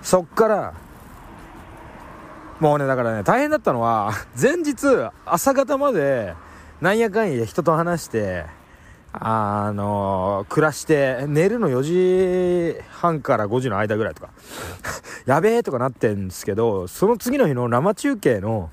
[0.01, 0.73] そっから
[2.59, 4.87] もうねだからね大変だったのは 前日
[5.25, 6.33] 朝方まで
[6.81, 8.45] なんやかんや人と話して
[9.19, 14.29] あの暮らして、寝るの4時半から5時の間ぐらいとか
[15.25, 18.69] やべえとかなってんですけど、その次の日の生中継の、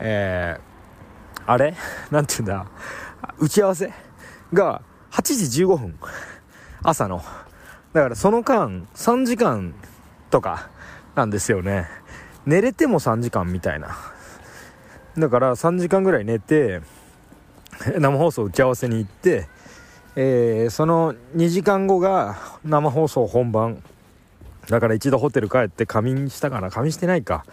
[0.00, 1.76] えー、あれ？
[2.10, 2.66] なんて言うんだ、
[3.38, 3.92] 打ち合わせ？
[4.52, 5.98] が8時15分。
[6.82, 7.22] 朝の。
[7.92, 9.72] だからその間、3時間
[10.30, 10.68] とか
[11.14, 11.88] なんですよね。
[12.46, 13.96] 寝れても3時間みたいな。
[15.16, 16.82] だから3時間ぐらい寝て、
[17.98, 19.48] 生放送打ち合わせに行って、
[20.16, 23.82] えー、その2時間後が生放送本番。
[24.68, 26.70] だから一度ホテル帰って仮眠したかな？
[26.70, 27.44] 仮眠してないか、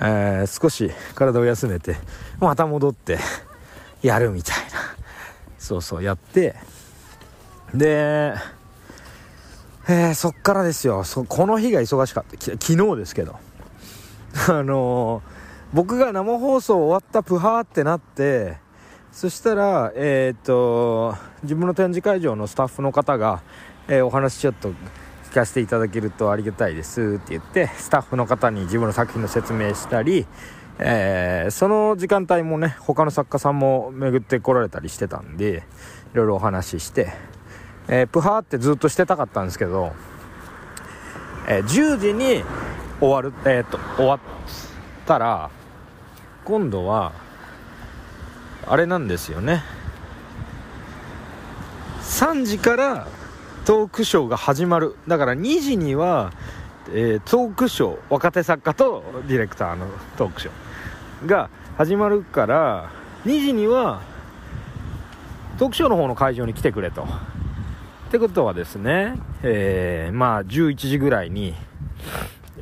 [0.00, 1.96] えー、少し体を休めて
[2.40, 3.18] また戻って
[4.02, 4.62] やるみたいな。
[5.58, 6.56] そうそうやって。
[7.74, 8.34] で、
[9.88, 11.04] えー、そっからですよ。
[11.04, 12.36] そこの日が忙しかった。
[12.38, 13.36] 昨日ですけど。
[14.48, 15.22] あの、
[15.72, 18.58] 僕が生放送終わったプハーってなって
[19.12, 23.42] そしたら、えー、っと、自分の展示会場のスタッフの方が、
[23.86, 24.70] えー、お話ちょっと
[25.30, 30.26] 聞かせていただけるとありがたいですって言って、スタッフの方に自分の作品の説明したり、
[30.78, 35.64] えー、その時間帯もね、他の作家さんも巡ってこられたりしてたんで、
[36.14, 37.12] いろいろお話しして、
[37.88, 39.92] えー、プハーってずっとしてたかったんですけど、
[41.46, 42.42] え、10時に
[43.02, 44.20] 終わる、えっと、終わっ
[45.06, 45.50] たら、
[46.44, 47.12] 今度は、
[48.64, 49.64] あれなんですよね。
[52.02, 53.08] 3時から
[53.64, 54.94] トークショーが始まる。
[55.08, 56.32] だから2時には、
[56.90, 59.86] えー、トークショー若手作家とディレクターの
[60.16, 61.26] トークショー。
[61.26, 62.90] が始まるから
[63.24, 64.02] 2時には
[65.58, 67.02] トークショーの方の会場に来てくれと。
[67.02, 67.06] っ
[68.08, 71.54] ってことはですね、えー、まあ11時ぐらいに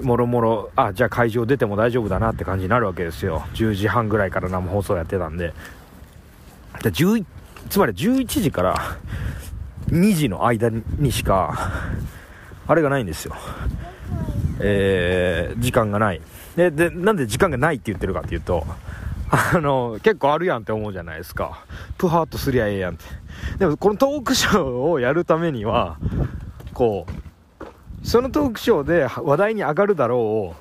[0.02, 3.44] もろもろあじゃあ会場出ても大丈夫だなって感じになるわけですよ。
[3.54, 5.52] 10時半ぐらいから生放送やってたんで。
[6.82, 7.24] で11
[7.68, 8.96] つまり11時から
[9.88, 11.72] 2時の間にしか
[12.66, 13.34] あれがないんですよ。
[14.60, 16.20] えー、時間がない。
[16.56, 18.66] ででなんで時間がないって言ってるかっていうと
[19.30, 21.64] あの結構あるやんって思うじゃないですか。
[21.98, 23.04] プハーとすりゃええやんって。
[23.58, 25.98] でもこのトークショーをやるためには
[26.74, 27.12] こう
[28.02, 30.54] そのトークショーで話題に上がるだろ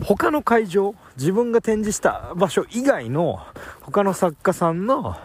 [0.00, 3.40] う他の会場自分が展示した場所以外の
[3.82, 5.16] 他の作家さんの、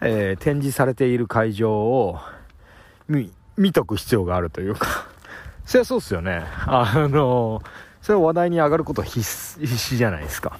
[0.00, 2.18] えー、展示されている会場を
[3.08, 5.06] 見見とく必要があるというか。
[5.66, 6.44] そりゃそうっすよね。
[6.66, 7.62] あの
[8.00, 10.58] それは話題に上がること必須じゃないですか。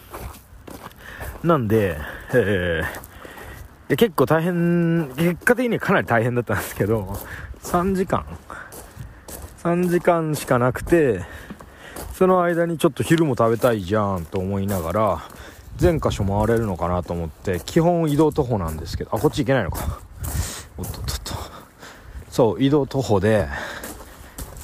[1.42, 1.96] なんで、
[2.34, 7.16] えー、結構大変、結果的にはかなり大変だったんですけど、
[7.62, 8.26] 3時間、
[9.62, 11.22] 3時間しかなくて、
[12.14, 15.22] その間にちょっと昼も食べたいじゃんと思いながら、
[15.76, 20.00] 全箇所回れるのかなと思って、基本移動徒歩なんですけど、あ、こっち行けないのか。
[20.78, 21.34] おっとっとっと。
[22.30, 23.48] そう、移動徒歩で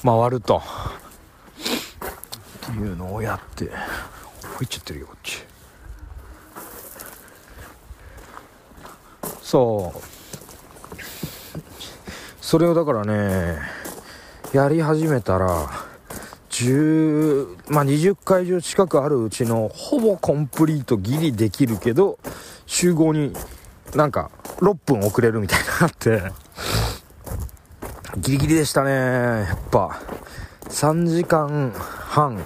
[0.03, 0.63] 回ると。
[2.65, 3.73] っていうのをやって、入
[4.63, 5.45] っちゃってるよ、こっち。
[9.43, 9.99] そう
[12.41, 13.76] それをだからね
[14.53, 15.69] やり始めたら
[16.49, 22.17] 10まあ20会場近くあるうちのほぼコンプリートギリできるけど
[22.65, 23.33] 集合に
[23.95, 26.31] なんか6分遅れるみたいになって。
[28.17, 30.01] ギリギリでしたねやっぱ。
[30.69, 32.41] 3時間半。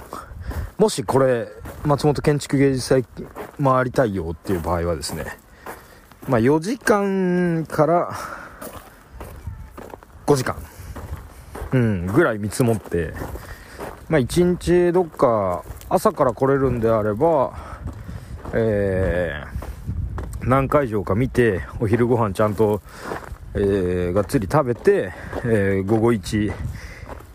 [0.78, 1.48] もしこれ
[1.86, 3.06] 松本建築芸術祭
[3.64, 5.38] 回りたいよっていう場合はですね。
[6.28, 8.12] まあ、4時間から
[10.28, 10.56] 5時間、
[11.74, 13.14] うん、ぐらい見積もって、
[14.10, 17.54] まあ、1日どっか朝から来れるんであれば、
[18.54, 22.82] えー、何会場か見てお昼ご飯ちゃんと、
[23.54, 26.54] えー、がっつり食べて、えー、午後1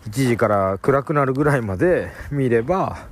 [0.08, 3.08] 1時から暗くなるぐらいまで見れば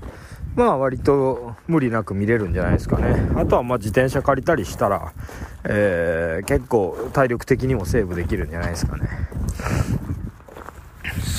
[0.54, 3.28] まあ割と無理なく見れるんじゃないですかね。
[3.34, 5.12] あとはまあ自転車借りたりしたら
[5.64, 9.08] えー、結構体力的にもセーブできるんじゃないですかね。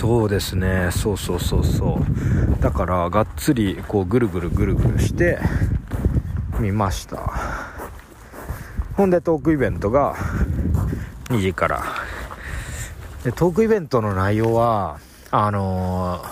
[0.06, 5.39] そうですねそうそうそうそうだからがっつりこうぐるぐるぐるぐるして
[6.60, 7.34] 見ました
[8.96, 10.15] ほんでトークイベントが
[11.30, 11.84] 2時から
[13.24, 15.00] でトークイベントの内容は
[15.32, 16.24] あの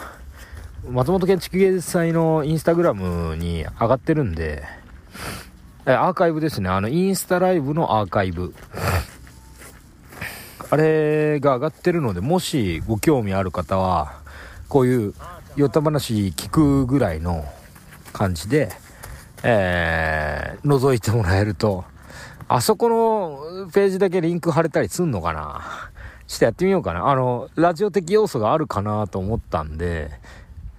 [0.85, 4.61] ー、松本建築芸術祭のインスタグラムに上がってるんで
[5.85, 6.69] アーカイブですね。
[6.69, 8.53] あの、インスタライブのアーカイブ。
[10.73, 14.21] あれが上がってるので、もしご興味ある方は、
[14.69, 15.13] こういう、
[15.55, 17.45] ヨタ話聞くぐらいの
[18.11, 18.71] 感じで、
[19.43, 21.85] えー、覗いてもらえると、
[22.47, 25.61] あそこのページだけリンク貼れたりすんのかな？
[26.25, 27.07] ちょっとやってみようかな。
[27.07, 30.09] あの、ラジオ的要素があるかなと思ったんで、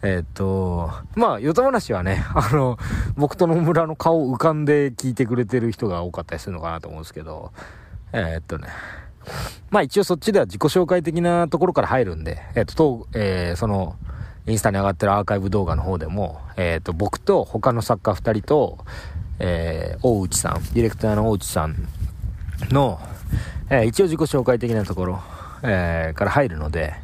[0.02, 2.78] えっ、と、まあ、ヨタ話はね、あの、
[3.14, 7.52] 僕と野村の顔浮かんで聞いてくれてる人が多かったりするのかなと思うんですけど、
[8.12, 8.66] えっ、とね、
[9.70, 13.96] まあ一応そっちでは自己紹介的なところから入るんで、えっ、と、えー、その、
[14.46, 18.84] インスタに上がってるアーカイブ動画の方でも、えっ、と、僕と他の作家2人と、
[19.38, 21.88] えー、大内さん、ディレクターの大内さん
[22.70, 23.00] の、
[23.70, 25.22] えー、一応自己紹介的なところ、
[25.62, 26.94] えー、から入るので、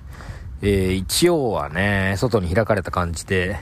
[0.62, 3.58] えー、一応はね、外に開かれた感じで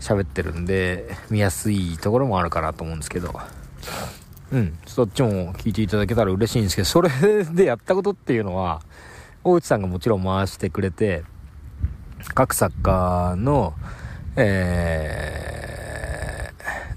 [0.00, 3.34] 喋ってるんで、見やすいところもあるかなと思うんですけど、
[4.54, 7.10] うん、そっちも聞いていただけたら嬉しいんですけど、それ
[7.44, 8.82] でやったことっていうのは、
[9.42, 11.24] 大内さんがもちろん回してくれて、
[12.34, 13.74] 各作家の、
[14.36, 15.50] え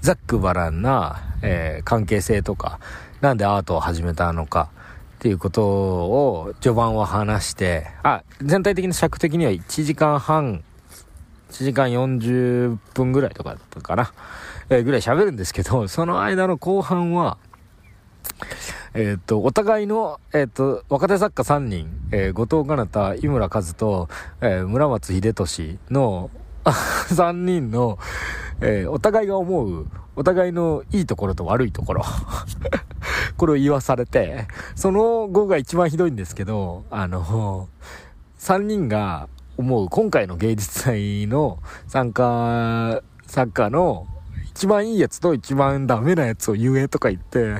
[0.00, 2.78] ざっくばらんな、えー、関係性とか、
[3.20, 4.70] なんでアートを始めたのか、
[5.16, 10.62] っていうことを序盤は話して、あ、全体的な尺的には1時間半、
[11.50, 14.12] 1時間40分ぐらいとかだったかな、
[14.70, 17.36] えー、ぐらい喋るんですけど、その間の後半は、
[18.94, 24.08] えっ、と、お互いの、えっ、と、若手作家3人、えー、後藤かなた、井村和と、
[24.40, 26.30] えー、村松秀俊の
[26.64, 27.98] 3人の、
[28.60, 32.04] えー、お互いが思う、お互いのいいところと悪いところ。
[33.36, 37.68] これを言わされて、その後が一番ひどいんですけど、あの、
[38.38, 44.06] 3人が思う今回の芸術祭の参加作家の
[44.50, 47.56] 一番いいやつと一番ダメなやつを言えとか言って、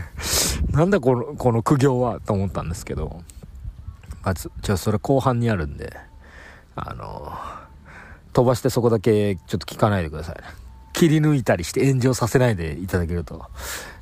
[0.72, 3.22] なんだこの、この苦行はと思ったんですけど、
[4.22, 5.96] まず、ちょ、それ後半にあるんで、
[6.74, 7.32] あの、
[8.32, 10.42] 飛ばしてそこだけちょっと聞かないでくださいね。
[10.92, 13.46] 切り抜いたりして炎上させないでいただけると、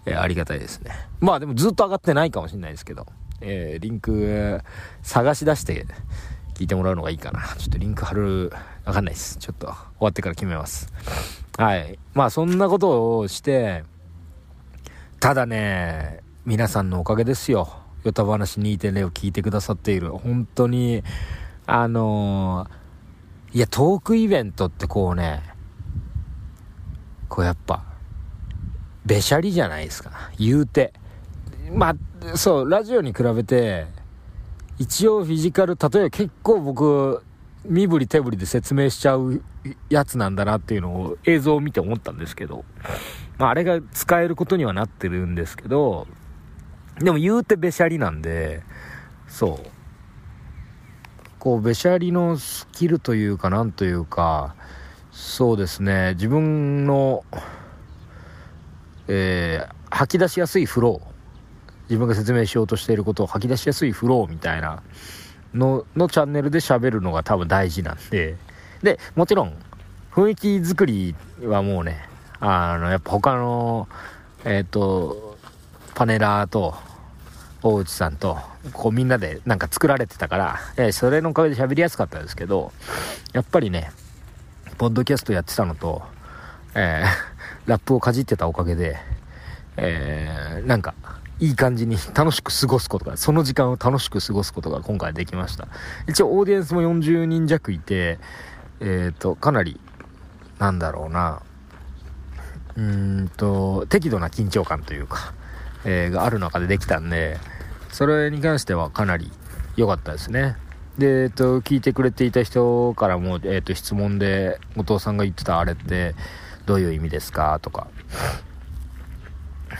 [0.06, 0.92] えーありがたいですね。
[1.20, 3.06] まあでもずっと上がってないかもしれないですけど、
[3.40, 4.62] えーリンク、
[5.02, 5.86] 探し出して
[6.54, 7.42] 聞いてもらうのがいいかな。
[7.58, 8.52] ちょっとリンク貼る、
[8.84, 9.36] わかんないです。
[9.38, 10.90] ちょっと終わってから決めます。
[11.58, 11.98] はい。
[12.14, 13.84] まあそんなことをして、
[15.20, 17.68] ただね、皆さんのおかげですよ。
[18.04, 20.12] ヨタ話2.0を聞いてくださっている。
[20.12, 21.02] 本当に、
[21.66, 25.42] あのーいや、トークイベントってこうね、
[27.28, 27.84] こうやっぱ、
[29.04, 30.30] べしゃりじゃないですか。
[30.38, 30.92] 言うて。
[31.72, 31.96] ま
[32.30, 33.88] あ、そう、ラジオに比べて、
[34.78, 37.24] 一応フィジカル、例えば結構僕、
[37.64, 39.42] 身振り手振りで説明しちゃう
[39.90, 42.64] やつなんだなっていうのを映像を見て思ったんですけど、
[43.36, 46.06] まあ、あれが使えることにはなってるんですけど、
[46.98, 48.62] でも言うてべしゃりなんで、
[49.28, 49.68] そう。
[51.38, 54.54] こう、べしゃりのスキルというか、なんというか、
[55.12, 57.24] そうですね、自分の、
[59.08, 61.16] えー吐き出しやすいフロー。
[61.88, 64.82] 自分が説明しようとしていることを吐き出しやすいフローみたいな
[65.54, 68.36] ののチャンネルで喋るのが多分大事なんで、
[68.82, 69.56] で、もちろん、
[70.12, 72.08] 雰囲気作りはもうね、
[72.40, 73.88] あの、やっぱ他の、
[74.44, 75.25] えっ、と、
[75.96, 76.74] パネラーと、
[77.62, 78.36] 大内さんと、
[78.74, 82.70] こうみんなでなんか作られてたから、えーそれのおかげで喋りやすかったですけど、
[83.32, 83.90] やっぱりね、
[84.76, 86.02] ポッドキャストやってたのと、
[86.74, 88.98] えー ラップをかじってたおかげで、
[89.78, 90.92] えーなんか、
[91.40, 95.66] いい感じに楽しく過ごすことが、その時間を楽しく過ごすことが今回できました。
[96.06, 98.18] 一応オーディエンスも40人弱いて、
[98.80, 99.80] えっ、と、かなり、
[100.58, 101.40] なんだろうな、
[102.76, 105.32] うーんと、適度な緊張感というか、
[105.86, 107.38] えーがある中でできたんで、
[107.90, 109.30] それに関してはかなり
[109.76, 110.56] 良かったですね。
[110.98, 116.14] で、えっ、と、聞いてくれていた人からも、えっ、と、質問で、後藤さんが言ってたあれって、
[116.64, 117.86] どういう意味ですかとか、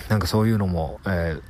[0.09, 1.43] なんかそういうのも、えー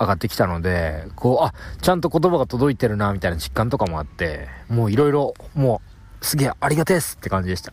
[0.00, 5.82] 上がってきたので、こう、あ、ちゃんと言葉が届いてるな、みたいな実感とかもあって、もういろいろ、も
[6.22, 7.72] う、すげえ、ありがてえっすって感じでした。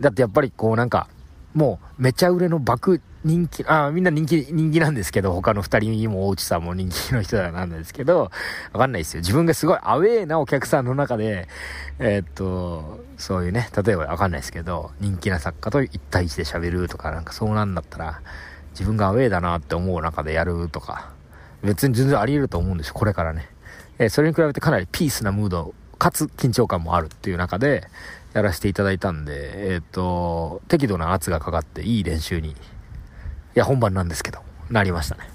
[0.00, 1.08] だってやっぱりこうなんか、
[1.54, 8.30] もう、めちゃ売れの爆人気、あ、みんな人気、人気なんですけど、他の二人も大内さんも人気の人なんですけど、
[8.72, 9.20] わかんないですよ。
[9.20, 11.46] 自分がすごいアウェーなお客さんの中で、
[12.00, 18.22] えーっと、そういうね、例えばわかんないですけど、人気な作家と一対一で喋るとか、なんかそうなんだったら、
[18.72, 21.12] 自分がアウェーだなって思う中でやるとか、
[21.62, 23.48] 別に全然あり得ると思うんですよ、これからね。
[23.98, 27.86] えーそれに比べてかなりピースなムード、かつ緊張感もあるっていう中で、
[28.32, 32.56] やらせていただいたんで、えーっと、適度な圧がかかっていい練習に、
[33.54, 35.28] いや、本番なんですけど、なりましたね。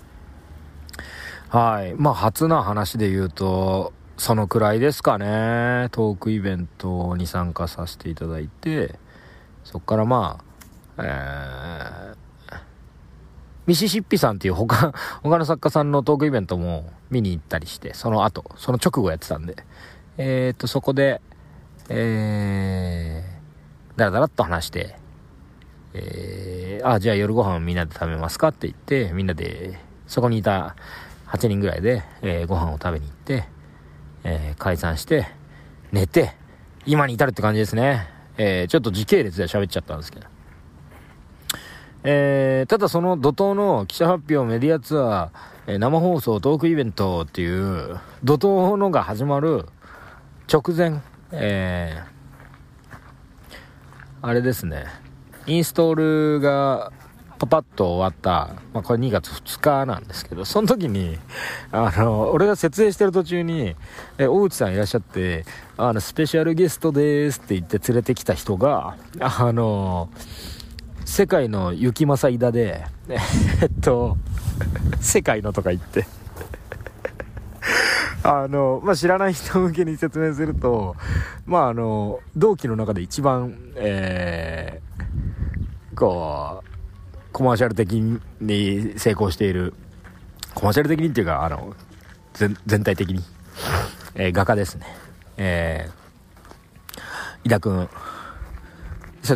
[1.49, 1.93] はい。
[1.95, 5.89] まあ、初な話で言うと、そのくらいですかね。
[5.91, 8.95] トークイベントに参加させていただいて、
[9.63, 10.39] そっからま
[10.97, 12.17] あ、えー、
[13.67, 19.55] ミシシッピさんっていう他、 他の作家さんのトークイベントも見に行ったりして、その後、その直後やってたんで、
[20.17, 21.21] えー、っと、そこで、
[21.89, 24.97] えー、だらだらっと話して、
[25.99, 30.75] えー、あ、じゃあ夜ご飯みんなで食べますかって言って、みんなで、そこにいた
[31.27, 33.45] 8人ぐらいで、えーご飯を食べに行って、
[34.23, 35.27] えー解散して、
[35.91, 36.33] 寝て、
[36.85, 38.07] 今に至るって感じですね。
[38.37, 40.27] えーちょっと時系列で喋っちゃったんですけど。
[42.03, 49.65] えーただその怒涛の記者発表メディアツアー、えー生放送トークイベントっていう怒涛のが始まる
[50.51, 52.17] 直前、えー
[54.19, 54.85] あれですね、
[55.47, 56.91] インストールが
[57.39, 61.17] パパッと終わった、まあ、これ2月2日なんですけど、その時に、
[61.71, 63.75] あの、俺が設営してる途中に、
[64.17, 65.45] え、大内さんいらっしゃって、
[65.77, 70.09] あの、スペシャルゲストですって言って連れてきた人が、あの、
[71.05, 72.85] 世界の雪正井田で、
[73.61, 74.17] えっと、
[74.99, 76.05] 世界のとか言って、
[78.23, 80.95] あの、まあ、知らない人向けに説明すると、
[81.45, 84.86] まあ、あの、同期の中で一番、えー、
[85.95, 88.19] こう、コマーシャル的に
[88.97, 89.73] 成功している、
[90.53, 91.75] コマーシャル的にっていうか、あの、
[92.33, 93.21] 全体的に、
[94.15, 94.85] えー画家ですね。
[95.37, 97.89] えー、井田くん。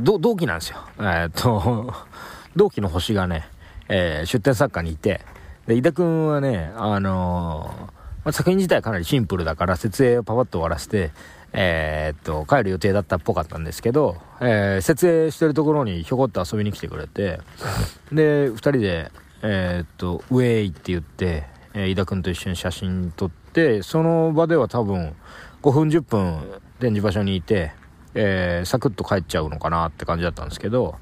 [0.04, 0.78] 同同期なんですよ。
[1.00, 1.94] えーっと、
[2.56, 3.48] 同期の星がね、
[3.90, 5.22] えー出展作家にいて、
[5.68, 11.12] で、井田くんはね、あのーまあ、作品自体かなりシンプルだから、設営をパパッと終わらせて、
[11.54, 17.40] えーっと、帰る予定だったっぽかったんですけど、えー設営してるところにひょこっと遊びに来てくれて、
[18.12, 19.12] で、二人で、
[19.44, 25.14] えーっと、ウェイって言って、えー井田くんと一緒に写真撮っってその場では多分
[25.62, 26.40] 5分10分
[26.80, 27.74] 展示場所にいて、
[28.16, 30.96] えー、サクッと帰っちゃうのかなって感じだったんですけど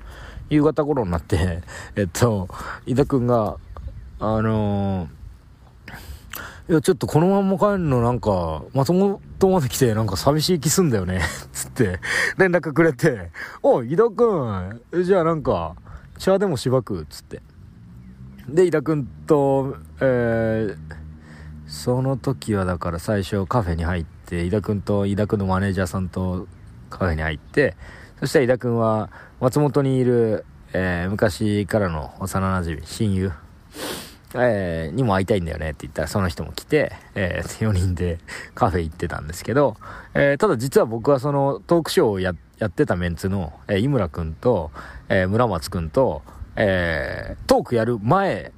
[0.50, 1.62] 夕方頃になって
[1.95, 2.50] えっと
[2.88, 3.58] 井田君が
[4.20, 5.18] あのー
[6.70, 11.99] いや、ちょっとこのまんま帰るのなんか、松本まで来てなんか寂しい気すんだよね つって、
[12.38, 13.32] 連絡くれて、
[13.63, 15.76] おい、井田くん、じゃあなんか、
[16.20, 17.41] 茶でもしばく、つって。
[18.47, 20.78] で、井田くんと、えー、
[21.65, 26.45] その時はだから最初カフェに入って、井田くんと井田くんのマネージャーさんと
[26.91, 27.76] カフェに入って、
[28.20, 29.09] そしたら井田くんは
[29.39, 33.32] 松本にいる、えー、昔からの幼馴染親友、
[34.36, 38.20] えー、にも会いたいんだよねって言ったらその人も来て、えー、4人で
[38.54, 39.78] カフェ行ってたんですけど、
[40.14, 44.72] えー、ただ実は僕はそのトークショーをやってたメンツの、えー、井村くんと、
[45.10, 46.22] えー、村松くんと、
[46.56, 48.52] えー、トークやる前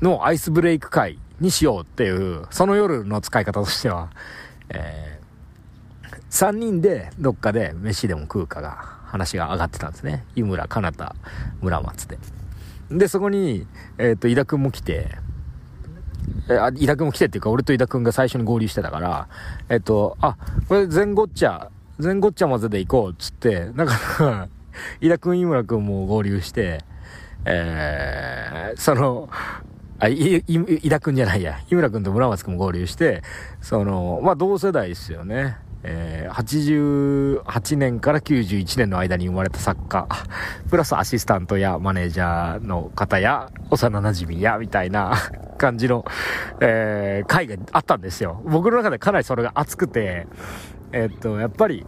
[0.00, 4.10] のアイスブレイク会にしようっていう、その夜の使い方としては、
[4.68, 8.70] えー、3人でどっかで飯でも食うかが
[9.06, 10.24] 話が上がってたんですね。
[10.34, 11.14] 井村、かなた、
[11.60, 12.18] 村松で。
[12.98, 13.66] で、そこに、
[13.98, 15.08] えっ、ー、と、井田くんも来て、
[16.48, 19.28] えあ、井田くんも来てっていうか、俺と井田くんが最初に合流してたから、
[19.68, 20.36] えっ、ー、と、あ、
[20.68, 24.48] これ全ごっちゃ、全ごっちゃ混ぜで行こう、っつって、だか
[25.00, 26.84] 井田くん、井村くんも合流して、
[27.44, 29.28] えー、その、
[29.98, 33.22] あ、い、い、井田くんじゃないや、井村くんと村松くんも合流して、
[33.60, 35.56] その、まあ、同世代ですよね。
[35.84, 40.06] えー、88年から91年の間に生まれた作家、
[40.70, 45.14] プラスアシスタントやマネージャーの方や、幼馴染や、みたいな
[45.58, 46.04] 感じの、
[46.60, 48.42] えー、会があったんですよ。
[48.44, 50.26] 僕の中でかなりそれが熱くて、
[50.92, 51.84] えー、っと、やっぱり、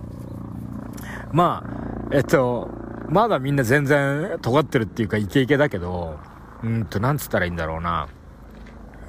[1.33, 2.71] まあ、えっと、
[3.09, 6.19] まだみんな全然尖ってるっていうかイケイケだけど、
[6.63, 8.09] うんと、なんつったらいいんだろうな。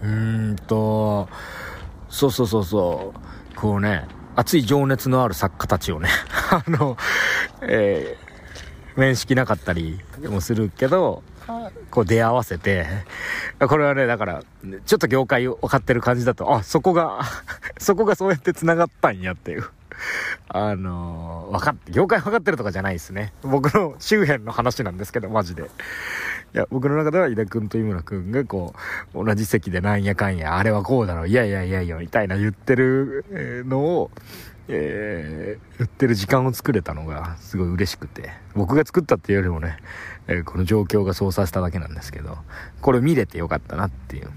[0.04, 1.28] うーんと、
[2.10, 4.06] そうそうそうそう、こうね、
[4.36, 6.10] 熱い情熱のある作家たちをね
[6.52, 6.98] あの、
[7.62, 11.24] えー、面識なかったりもするけど、
[11.92, 12.86] こう出会わせて、
[13.60, 14.44] これはね、だから、
[14.86, 17.22] ちょっと業界を分かってる感じだと、あ、そこが
[17.78, 19.66] そこがそうやって繋がったんやっていう。
[20.50, 23.34] あのー、分かって、業界分かってるとかじゃないですね。
[23.44, 25.70] 僕の周辺の話なんですけど、マジで。
[26.56, 28.74] いや、僕の中では井田君と井村君がこ
[29.14, 33.26] う、同じ席でなんやかんや、あれはこうだろ、いやいやいやいや、みたいな言ってる
[33.68, 34.12] のを、
[34.70, 39.76] えー、言ってる時間を作れたのがすごい嬉しくて、僕が作ったっていうよりもね、
[40.28, 42.38] えー、この状況がそうさせただけなんですけど、
[42.80, 44.30] これ見れてよかったなっていう。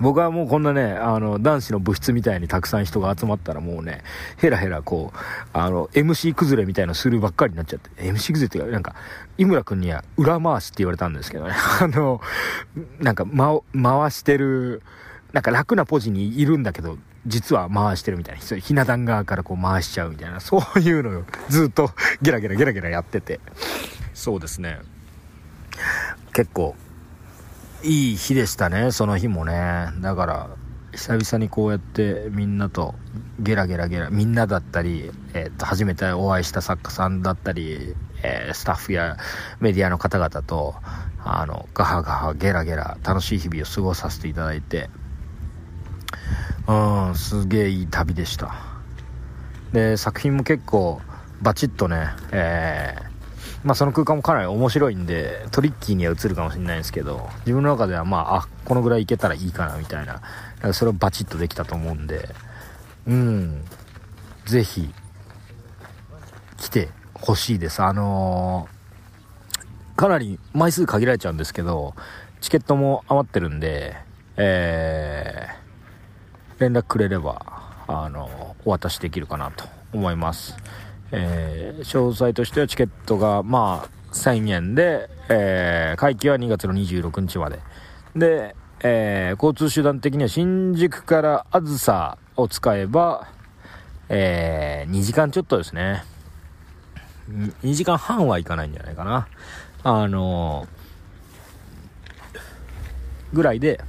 [0.00, 4.02] 僕はもうこんなね、あの、男子の部室みたいにたくさん人が集まったらもうね、
[4.36, 5.18] ヘラヘラこう、
[5.52, 8.94] あの、MC 崩れみたいなするばっかりになっちゃって、MC 崩れっていうか、なんか、
[9.38, 12.20] 井村くんには裏回しって言われたんですけどね、 あの、
[13.00, 14.82] なんか、ま、回してる、
[15.32, 21.90] なんか楽なポジにいるんだけど、実は回してるみたいな、ひな壇側からこう回しちゃうみたいな、そういうのをずっと
[22.22, 23.40] ゲラゲラゲラゲラやってて、
[24.14, 24.78] そうですね。
[26.32, 26.76] 結構、
[27.82, 29.88] いい日でしたね、その日もね。
[30.00, 30.50] だから、
[30.92, 32.94] 久々にこうやってみんなと
[33.38, 39.18] ゲラゲラゲラ、みんなだったり、えー、っと、初めてお会いした作家さんだったり、えー、スタッフや
[39.60, 40.74] メディアの方々と、
[41.22, 44.88] あの、ガハガハゲラゲラ楽しい日々を過ごさせていただいて、
[46.66, 48.54] うん、すげえいい旅でした。
[49.72, 51.00] で、作品も結構
[51.42, 53.05] バチッとね、えー、
[53.66, 60.22] まあ、その空間もかなり面白いんでトリッキーには映るかもしれないんですけど自分の中ではまああこのぐらいいけたらいいかなみたいな
[60.72, 62.28] それをバチッとできたと思うんで
[63.08, 63.64] うん
[64.44, 64.88] ぜひ
[66.58, 67.82] 来てほしいです。
[67.82, 71.94] あのー、かなり枚数限られちゃうんですけど
[72.40, 73.96] チケットも余ってるんで
[74.36, 77.40] えー、連絡くれれば
[77.88, 80.56] あのお渡しできるかなと思います。
[81.12, 87.60] えー、詳細としてはチケットが、まあ、1000円で、えー、会期は2月の26日まで。
[88.14, 93.28] で、えー、交通手段的には新宿からあずさを使えば、
[94.08, 96.04] えー、2時間ちょっとですね。
[97.62, 99.28] 2時間半はいかないんじゃないかな。
[99.82, 103.80] あのー、ぐらいで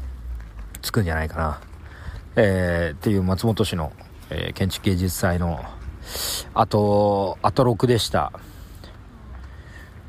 [0.81, 1.61] 着くんじゃないかな。
[2.35, 3.91] えー、っていう松本市の、
[4.29, 5.63] えー、建築芸術祭の
[6.53, 8.31] あと、あと6でした。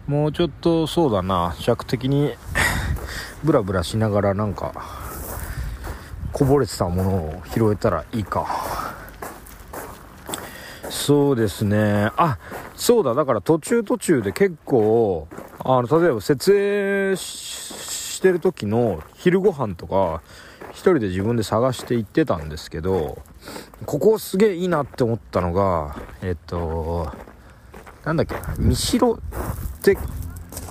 [0.07, 2.35] もうちょっとそうだな、尺的に
[3.45, 4.73] ブラブラしながらなんか、
[6.33, 8.47] こぼれてたものを拾えたらいいか。
[10.89, 12.11] そうですね。
[12.17, 12.39] あ、
[12.75, 15.29] そうだ、だから途中途中で結構、
[15.59, 20.23] あの、例えば設営してる時の昼ご飯とか、
[20.79, 23.21] 一人で自分で探して行ってたんですけど
[23.85, 27.13] ここすげえいいなって思ったのがえっと
[28.05, 29.17] なんだっけな三代っ
[29.83, 29.99] て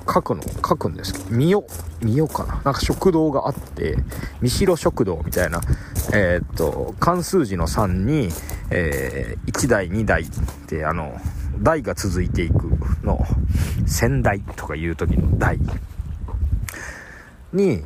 [0.07, 0.41] 書くの？
[0.43, 1.61] 書くんですけど三代
[2.01, 2.53] 三代かな。
[2.63, 3.97] なんか食堂があって
[4.41, 5.59] 三代食堂みたいな
[6.13, 8.29] えっと漢数字の3に、
[8.69, 10.25] えー、1台2台っ
[10.67, 11.19] てあの
[11.59, 12.69] 台が続いていく
[13.03, 13.25] の。
[13.85, 15.59] 先代とかいう時の台
[17.53, 17.83] に、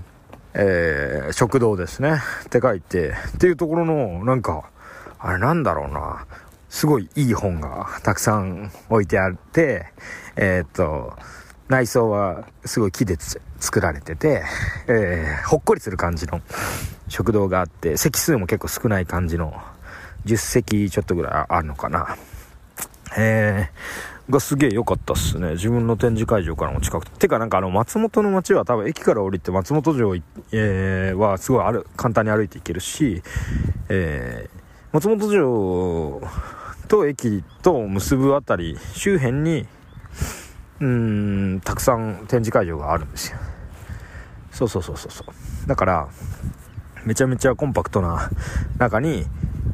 [0.54, 2.22] えー、食堂ですね。
[2.46, 3.14] って書いて。
[3.36, 4.66] っていうところのなんか
[5.20, 6.26] あれなんだろうな。
[6.72, 9.88] すごいいい本がたくさん置いてあって
[10.38, 11.14] えー、っと
[11.68, 13.18] 内装はすごい木で
[13.60, 14.44] 作られてて、
[14.88, 16.42] えー、ほっこりする感じの
[17.10, 19.54] 食堂があって席数も結構少ない感じの
[20.26, 22.16] 10席ちょっとぐらいあるのかな。
[23.18, 25.52] えー、がすげえ良かったっすね。
[25.52, 27.12] 自分の展示会場からも近くて。
[27.20, 30.16] てかなんかあの松本の街は多分駅から降りて松本城、
[30.52, 33.22] えー、はすごいある、簡単に歩いていけるし、
[33.90, 34.60] えー、
[34.94, 36.22] 松本城
[36.88, 39.68] と駅と結ぶあたり周辺に、
[40.80, 40.88] うー
[41.56, 43.38] ん、たくさん展示会場があるんですよ。
[44.52, 45.68] そうそうそうそうそう。
[45.68, 46.10] だから、
[47.06, 48.30] めちゃめちゃコンパクトな
[48.78, 49.26] 中に、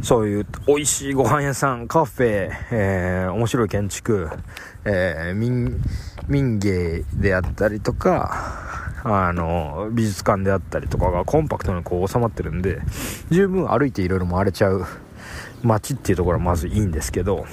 [0.01, 4.29] そういう美味しいご飯屋さん、カフェ、えー、面白い建築、
[4.85, 5.81] えー、民、
[6.27, 8.57] 民芸であったりとか、
[9.03, 12.81] あの、美術館であったりとかがコンパクトにこう収まってるんで、
[13.29, 14.85] 十分歩いていろいろ回れちゃう
[15.63, 17.45] 街っていうところはまずいいんですけど、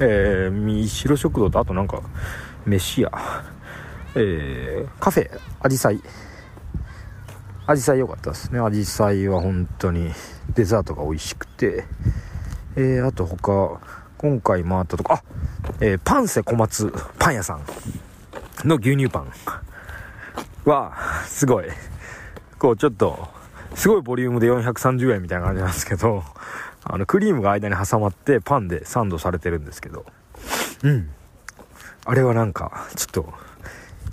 [0.00, 2.02] えー、三代食堂とあとなんか、
[2.66, 3.12] 飯屋、
[4.14, 6.00] えー、カフェ、アジサイ、
[7.66, 8.60] アジサイ良かったですね。
[8.60, 10.10] アジサイは本当に
[10.54, 11.84] デザートが美味しくて、
[12.76, 13.80] えー、あと他、
[14.18, 15.22] 今回回ったとこ、あ、
[15.80, 19.32] えー、パンセ小松パン屋さんの牛乳パン
[20.66, 20.92] は、
[21.26, 21.64] すごい、
[22.58, 23.28] こうちょっと、
[23.74, 26.22] すごいボリュームで430円みたいな感じなんですけど、
[26.84, 30.04] あの、クリームが間に挟まってパンでサンドされてるんですけど、
[30.82, 31.08] うん。
[32.04, 33.32] あれはなんか、ちょっと、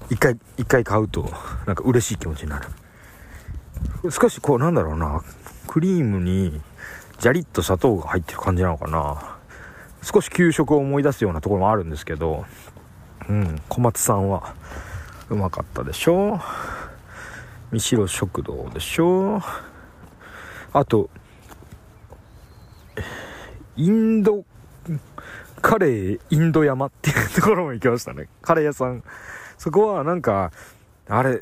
[0.10, 1.30] 一回、一回買うと、
[1.66, 2.70] なんか嬉しい気持ちになる。
[4.10, 5.24] 少しこうなんだろうな
[5.68, 6.62] クリームに
[7.20, 9.38] ジャリッと砂糖が入ってる感じなのかな。
[10.04, 12.46] 少し給食を思い出すようなところもあるんですけど
[13.30, 14.56] うん小松さんは
[15.30, 16.40] うまかったでしょ？
[17.72, 19.42] 三代食堂でしょ？
[20.74, 21.12] あと
[23.76, 24.44] インド
[25.62, 28.28] カレーインド山っていうところも行きましたね。
[28.42, 29.04] カレー屋さん。
[29.60, 30.52] そこはなんか
[31.08, 31.40] あれ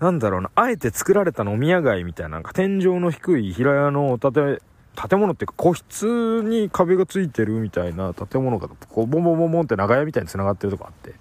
[0.00, 4.60] なんだろうな、あえて作られた飲み屋街みたいな、なんか天井の低い平屋の建
[4.94, 11.14] 建物っていうか個室に壁がついてるみたいな建物がこうボンボンボンボンって長屋みたいに繋がってるとこあって。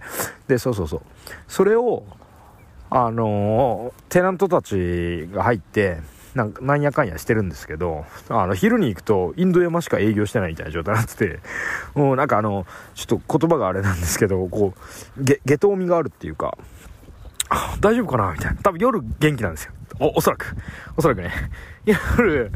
[0.47, 1.01] でそうそうそう。
[1.47, 2.03] それを
[2.91, 6.01] あのー、テナントたちが入って
[6.35, 11.39] なんなんやかんやしてるんですけどあの昼に行くとインド山しか営業してないみたいな状態になってて
[11.95, 12.65] もうなんかあの
[12.95, 14.73] ちょっと言葉があれなんですけどこ
[15.17, 16.57] うげ下等味があるっていうか
[17.81, 18.31] 大丈夫かな？
[18.33, 18.61] みたいな。
[18.61, 19.71] 多分夜元気なんですよ。
[19.99, 20.55] お、おそらく。
[20.97, 21.31] おそらくね。
[21.85, 22.51] 夜、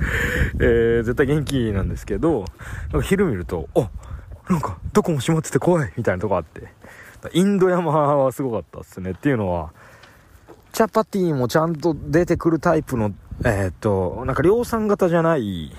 [0.60, 2.46] えー、絶対元気なんですけど、
[2.92, 3.88] なんか昼見ると、お
[4.50, 6.72] なんか、どこも閉まってて怖いみたいなとこあって。
[7.34, 9.12] インド山はすごかったっすね。
[9.12, 9.72] っていうのは、
[10.72, 13.14] チャパティもちゃんと出てくるタイプの、
[13.44, 15.74] えー、っと、なんか量産型じゃない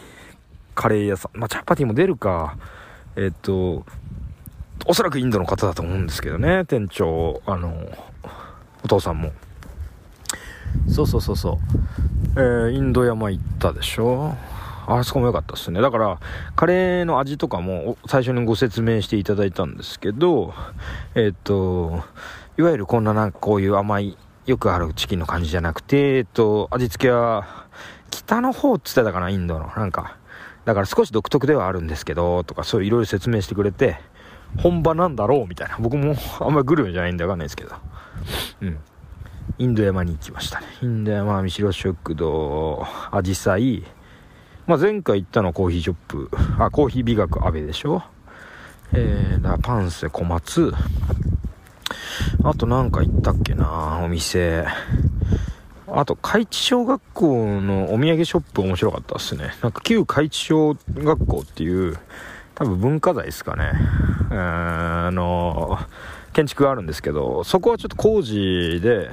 [0.75, 1.39] カレー屋さん。
[1.39, 2.57] まあ、チャパティも出るか。
[3.17, 3.87] えー、っと、
[4.87, 7.73] おそらくインドの方だと思うんですけどね、店長、あの、
[8.85, 9.33] お父さんも
[10.89, 11.59] そうそうそうそう、
[12.37, 14.35] えー、インド山行ったでしょ？
[14.91, 15.83] あそこも良かったですね。
[15.83, 16.19] だから、
[16.57, 20.55] カレーの味とかも最初にご説明していただいたんですけど、
[21.15, 22.03] えっ、ー、と、
[22.57, 24.17] いわゆるこんななんかこういう甘い、
[24.47, 27.67] よくあるチキンの感じじゃなくて、えっ、ー、と、味付けは、
[28.09, 29.71] 北の方っつってたかな、インドの。
[29.77, 30.17] なんか、
[30.65, 33.99] だから少し独特ではあるんですけど、とかそういういろいろ説明してくれて、
[34.57, 35.77] 本場なんだろうみたいな。
[35.79, 37.75] 僕もあんまりグルメじゃないんでわかんないですけど。
[38.61, 38.79] うん。
[39.59, 40.67] インド山に行きましたね。
[40.83, 43.85] インド山、三代食堂、アジサイ。
[44.67, 46.31] まあ、前回行ったのはコーヒーショップ。
[46.59, 48.03] あ、コーヒー美学安倍でしょ。
[48.93, 50.73] えー、だパンセ小松。
[52.45, 54.67] あとなんか行ったっけなお店。
[55.91, 59.55] あと、海地小学校のお土産ショップ面白かったっすね。
[59.63, 61.99] なんか旧海地小学校っていう、
[62.55, 63.73] 多分文化財ですかね。
[64.31, 65.79] あの
[66.39, 69.11] 建築があるんですけど、そこはちょっと工事で、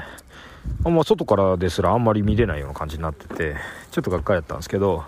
[0.84, 3.56] まあ、外からですらあんまり見れないような感じになってて、
[3.90, 5.04] ちょっとがっかりだったんですけど、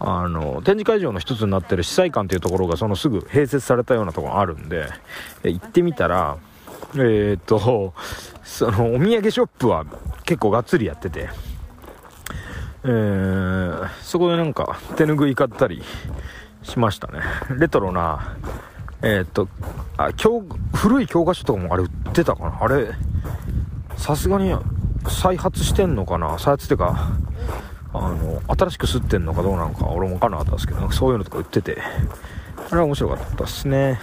[0.00, 4.84] あの、展示会場の一つになってる司祭館っていうところがそのすぐ併設されたようなところがあるんで、
[5.42, 6.36] 行ってみたら、
[6.92, 7.94] えー、っと、
[8.42, 9.86] そのお土産ショップは
[10.26, 11.30] 結構がっつりやってて、
[12.84, 15.82] えー、そこでなんか手ぬぐい買ったり
[16.62, 17.20] しましたね。
[17.58, 18.36] レトロな
[19.02, 19.48] えー、っと
[19.96, 20.42] あ教
[20.74, 22.58] 古い教科書とかもあれ売ってたかな？
[22.60, 22.88] あれ
[23.96, 24.54] さすがに
[25.08, 26.38] 再発してんのかな？
[26.38, 27.10] 再発っていうか
[27.92, 31.78] あの新しく吸ってんのかどうなのか俺も分かんなかったんですけどそういうのとか売ってて。
[32.72, 34.00] あれは面白かったですね。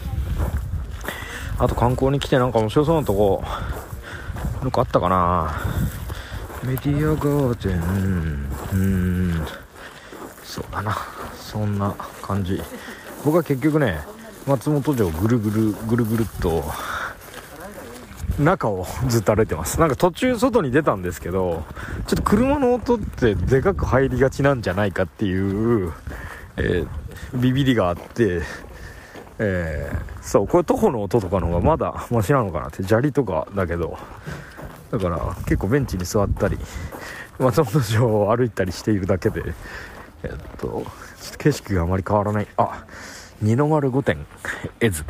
[1.58, 3.42] あと観光に来てなんか面白そうなとこ
[4.62, 5.56] なんかあったかな？
[6.64, 7.80] メディアガーデン。
[8.74, 8.76] う
[9.36, 9.48] ん。
[10.44, 10.98] そうだな。
[11.36, 12.62] そんな感じ。
[13.24, 14.02] 僕は結局ね
[14.48, 16.64] 松本城ぐるぐるぐるぐるっと
[18.40, 19.80] 中をずっと歩いてます。
[19.80, 21.66] なんか途中外に出たんですけど
[22.08, 25.92] ちょっと車の音ってでかく入りがちなんじゃないかっていう、
[26.56, 26.88] えー、
[27.38, 28.42] ビビりがあって
[29.40, 33.98] えー、そうこれ徒歩の音とかの方がまだマシなのかなって砂利とかだけど。
[34.90, 36.58] だから結構ベンチに座ったり
[37.40, 39.44] 松本城を歩いたりしているだけで
[40.24, 42.48] えっとちょっと景色があまり変わらない。
[42.56, 42.86] あ
[43.42, 44.20] 二の丸御殿
[44.80, 45.04] 絵図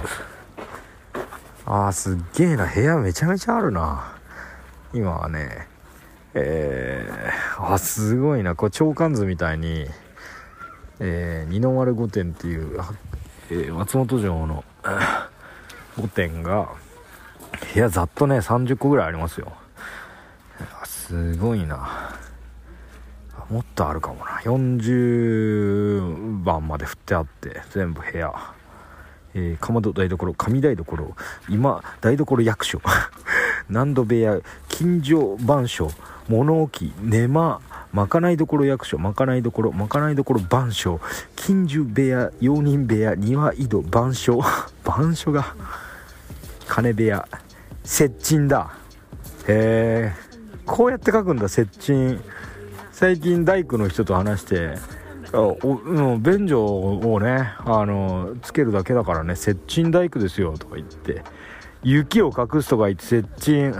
[1.66, 2.66] あーすっげえな。
[2.66, 4.16] 部屋めちゃめちゃあるな。
[4.94, 5.68] 今はね。
[6.34, 8.56] えー、あすごいな。
[8.56, 9.86] これ長官図みたいに、
[11.00, 12.82] えー、二の丸御殿っていう、
[13.50, 14.64] えー、松本城の
[15.98, 16.70] 御殿が
[17.74, 19.54] 部屋ざっとね30個ぐらいありますよ。
[20.86, 22.14] すごいな。
[23.50, 24.40] もっとあるかもな。
[24.42, 28.34] 40番まで振ってあって全部部屋。
[29.34, 31.16] えー、かまど台所上台所。
[31.48, 32.82] 今台所役所。
[33.70, 35.90] 難度部屋近所番所。
[36.28, 37.62] 物置寝間。
[37.94, 38.98] まかない所役所。
[38.98, 41.00] まかない所まかない所番所。
[41.38, 44.42] 近所部屋用人部屋庭井戸番所。
[44.84, 45.56] 番所が
[46.68, 47.26] 金部屋。
[47.84, 48.72] 接近だ。
[49.48, 50.28] へえ
[50.66, 52.20] こうやって書くんだ接近。
[52.98, 54.74] 最近大工の人と話して
[55.32, 61.22] お便所をねあのつけるだけだからね接近大工ですよとか言って
[61.84, 63.72] 雪を隠すとか言って接近。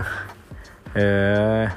[0.94, 1.68] え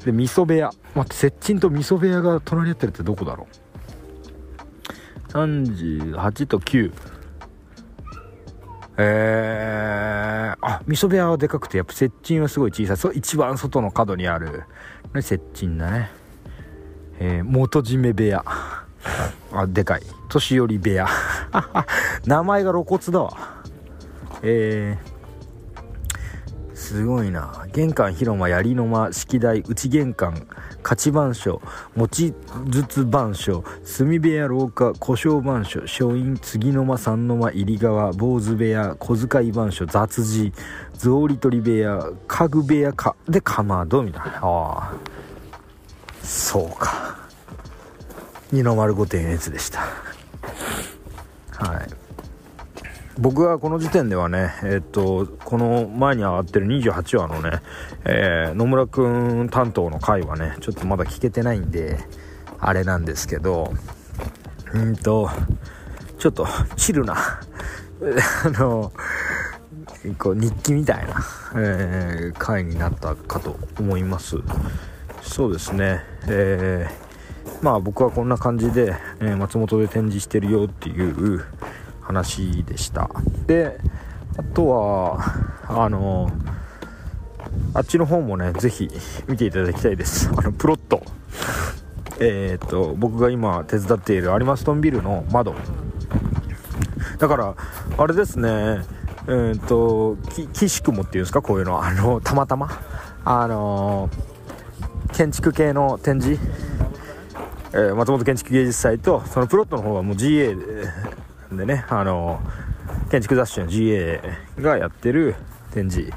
[0.00, 0.72] ー、で味噌部屋。
[0.96, 3.46] 待って接近と味噌部屋が隣り合ってるってどこだろ
[5.28, 6.92] う？38と9
[8.96, 12.96] えー、あ味噌部屋はでかくてやっぱ接近はすごい小さい。
[12.96, 14.64] そう一番外の角にある。
[15.20, 16.21] 接近だね。
[17.24, 18.44] えー、元締め部屋。
[19.52, 20.02] あでかい。
[20.28, 21.06] 年寄り部屋。
[22.26, 23.32] 名前が露骨だわ。
[24.42, 27.64] えー、すごいな。
[27.72, 30.48] 玄関広間槍の間式台内玄関
[30.82, 31.62] 勝ち番所
[31.94, 32.34] 餅
[32.72, 33.62] 筒番所
[33.96, 40.52] 炭部屋廊下故障番所書院次の間三の間入り側坊主部屋小遣い番所雑事
[40.98, 44.40] 草履取り部屋家具部屋かでかまどみたいな。
[44.42, 45.21] ああ
[46.22, 47.16] そうか。
[48.50, 49.80] 二の丸御殿越でした。
[49.80, 49.86] は
[51.80, 52.02] い。
[53.18, 57.60] 僕はこの時点ではね、えっと、この前に上がってる28話のね、
[58.04, 61.98] えー、野村くん担当の回はね、ちょっとまだ聞けてないんで、
[62.58, 63.72] あれなんですけど、
[64.72, 65.28] うんと、
[66.18, 66.46] ちょっと
[66.76, 67.16] チルな、
[68.44, 68.92] あの、
[70.18, 71.22] こう日記みたいな、
[71.54, 74.36] えー、回になったかと思います。
[75.22, 81.44] そうですね、えー、まあ僕はこんな感じで、えー、松本で展示してるよっていう
[82.02, 83.08] 話でした。
[83.46, 83.78] で
[84.36, 85.18] あとは
[85.68, 86.30] あの
[87.74, 88.90] あっちの方もねぜひ
[89.28, 90.28] 見ていただきたいです。
[90.36, 91.02] あのプロット。
[92.18, 95.54] えー、っと僕が今手伝っている有馬ストンビルの窓。
[97.18, 97.54] だから
[97.96, 98.48] あれですね。
[98.48, 100.16] えー、っと
[100.52, 101.40] 岸雲っていうんですか？
[101.40, 101.82] こういうの。
[101.82, 102.68] あのたまたま。
[103.24, 104.31] あのー
[105.12, 106.40] 建築系の展示、
[107.72, 110.54] えー、松本建築芸術祭とそのプロットの方はもう GA
[111.52, 112.40] でねあの
[113.10, 114.20] 建築雑誌の GA
[114.58, 115.34] がやってる
[115.72, 116.12] 展示。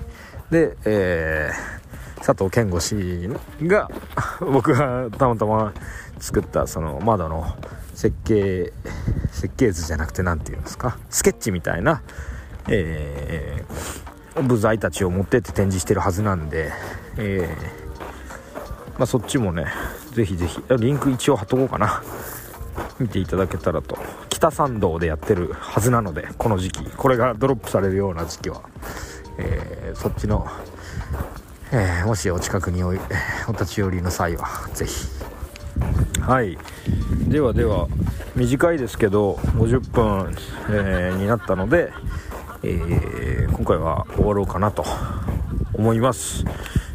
[0.49, 3.29] で、えー、佐藤健吾氏
[3.63, 3.89] が
[4.39, 5.73] 僕がたまたま
[6.19, 7.57] 作ったその窓の
[7.93, 8.71] 設計
[9.31, 10.97] 設計図じゃなくて何て言うんですか？
[11.09, 12.01] スケッチみたいな、
[12.69, 16.71] えー、部材たちを持ってって展示してるはずなんで、
[17.17, 17.84] えー
[18.97, 19.65] まあ、そっちもね
[20.13, 20.61] ぜひぜひ。
[20.79, 22.01] リンク一応貼っとこうかな。
[22.99, 23.97] 見ていただけたらと。
[24.29, 26.85] 北参道でやってるはずなのでこの時期。
[26.85, 28.61] これがドロップされるような時期は、
[29.37, 30.47] えー、そっちの、
[31.71, 32.93] えー、もしお近くにおお
[33.51, 35.07] 立ち寄りの際はぜひ。
[36.21, 36.57] はい。
[37.27, 37.87] ではでは
[38.35, 40.35] 短いですけど50分、
[40.69, 41.91] えー、になったので、
[42.63, 44.85] え今回は終わろうかなと
[45.73, 46.45] 思います。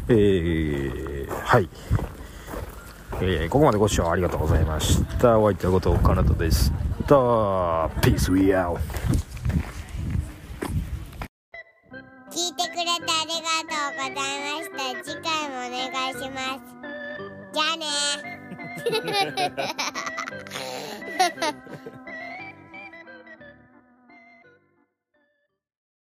[0.07, 1.10] えー、
[1.43, 1.67] はい。
[3.23, 5.37] えーここまでご視聴ありがとうございました。
[5.39, 6.75] お相手は後藤かなたでした。
[8.01, 8.83] ピースウィアオ聞い
[12.53, 13.07] てくれてありが
[13.67, 14.15] とうございま
[14.63, 14.77] した。
[15.03, 16.61] 次回もお願いします。
[17.53, 17.85] じゃあね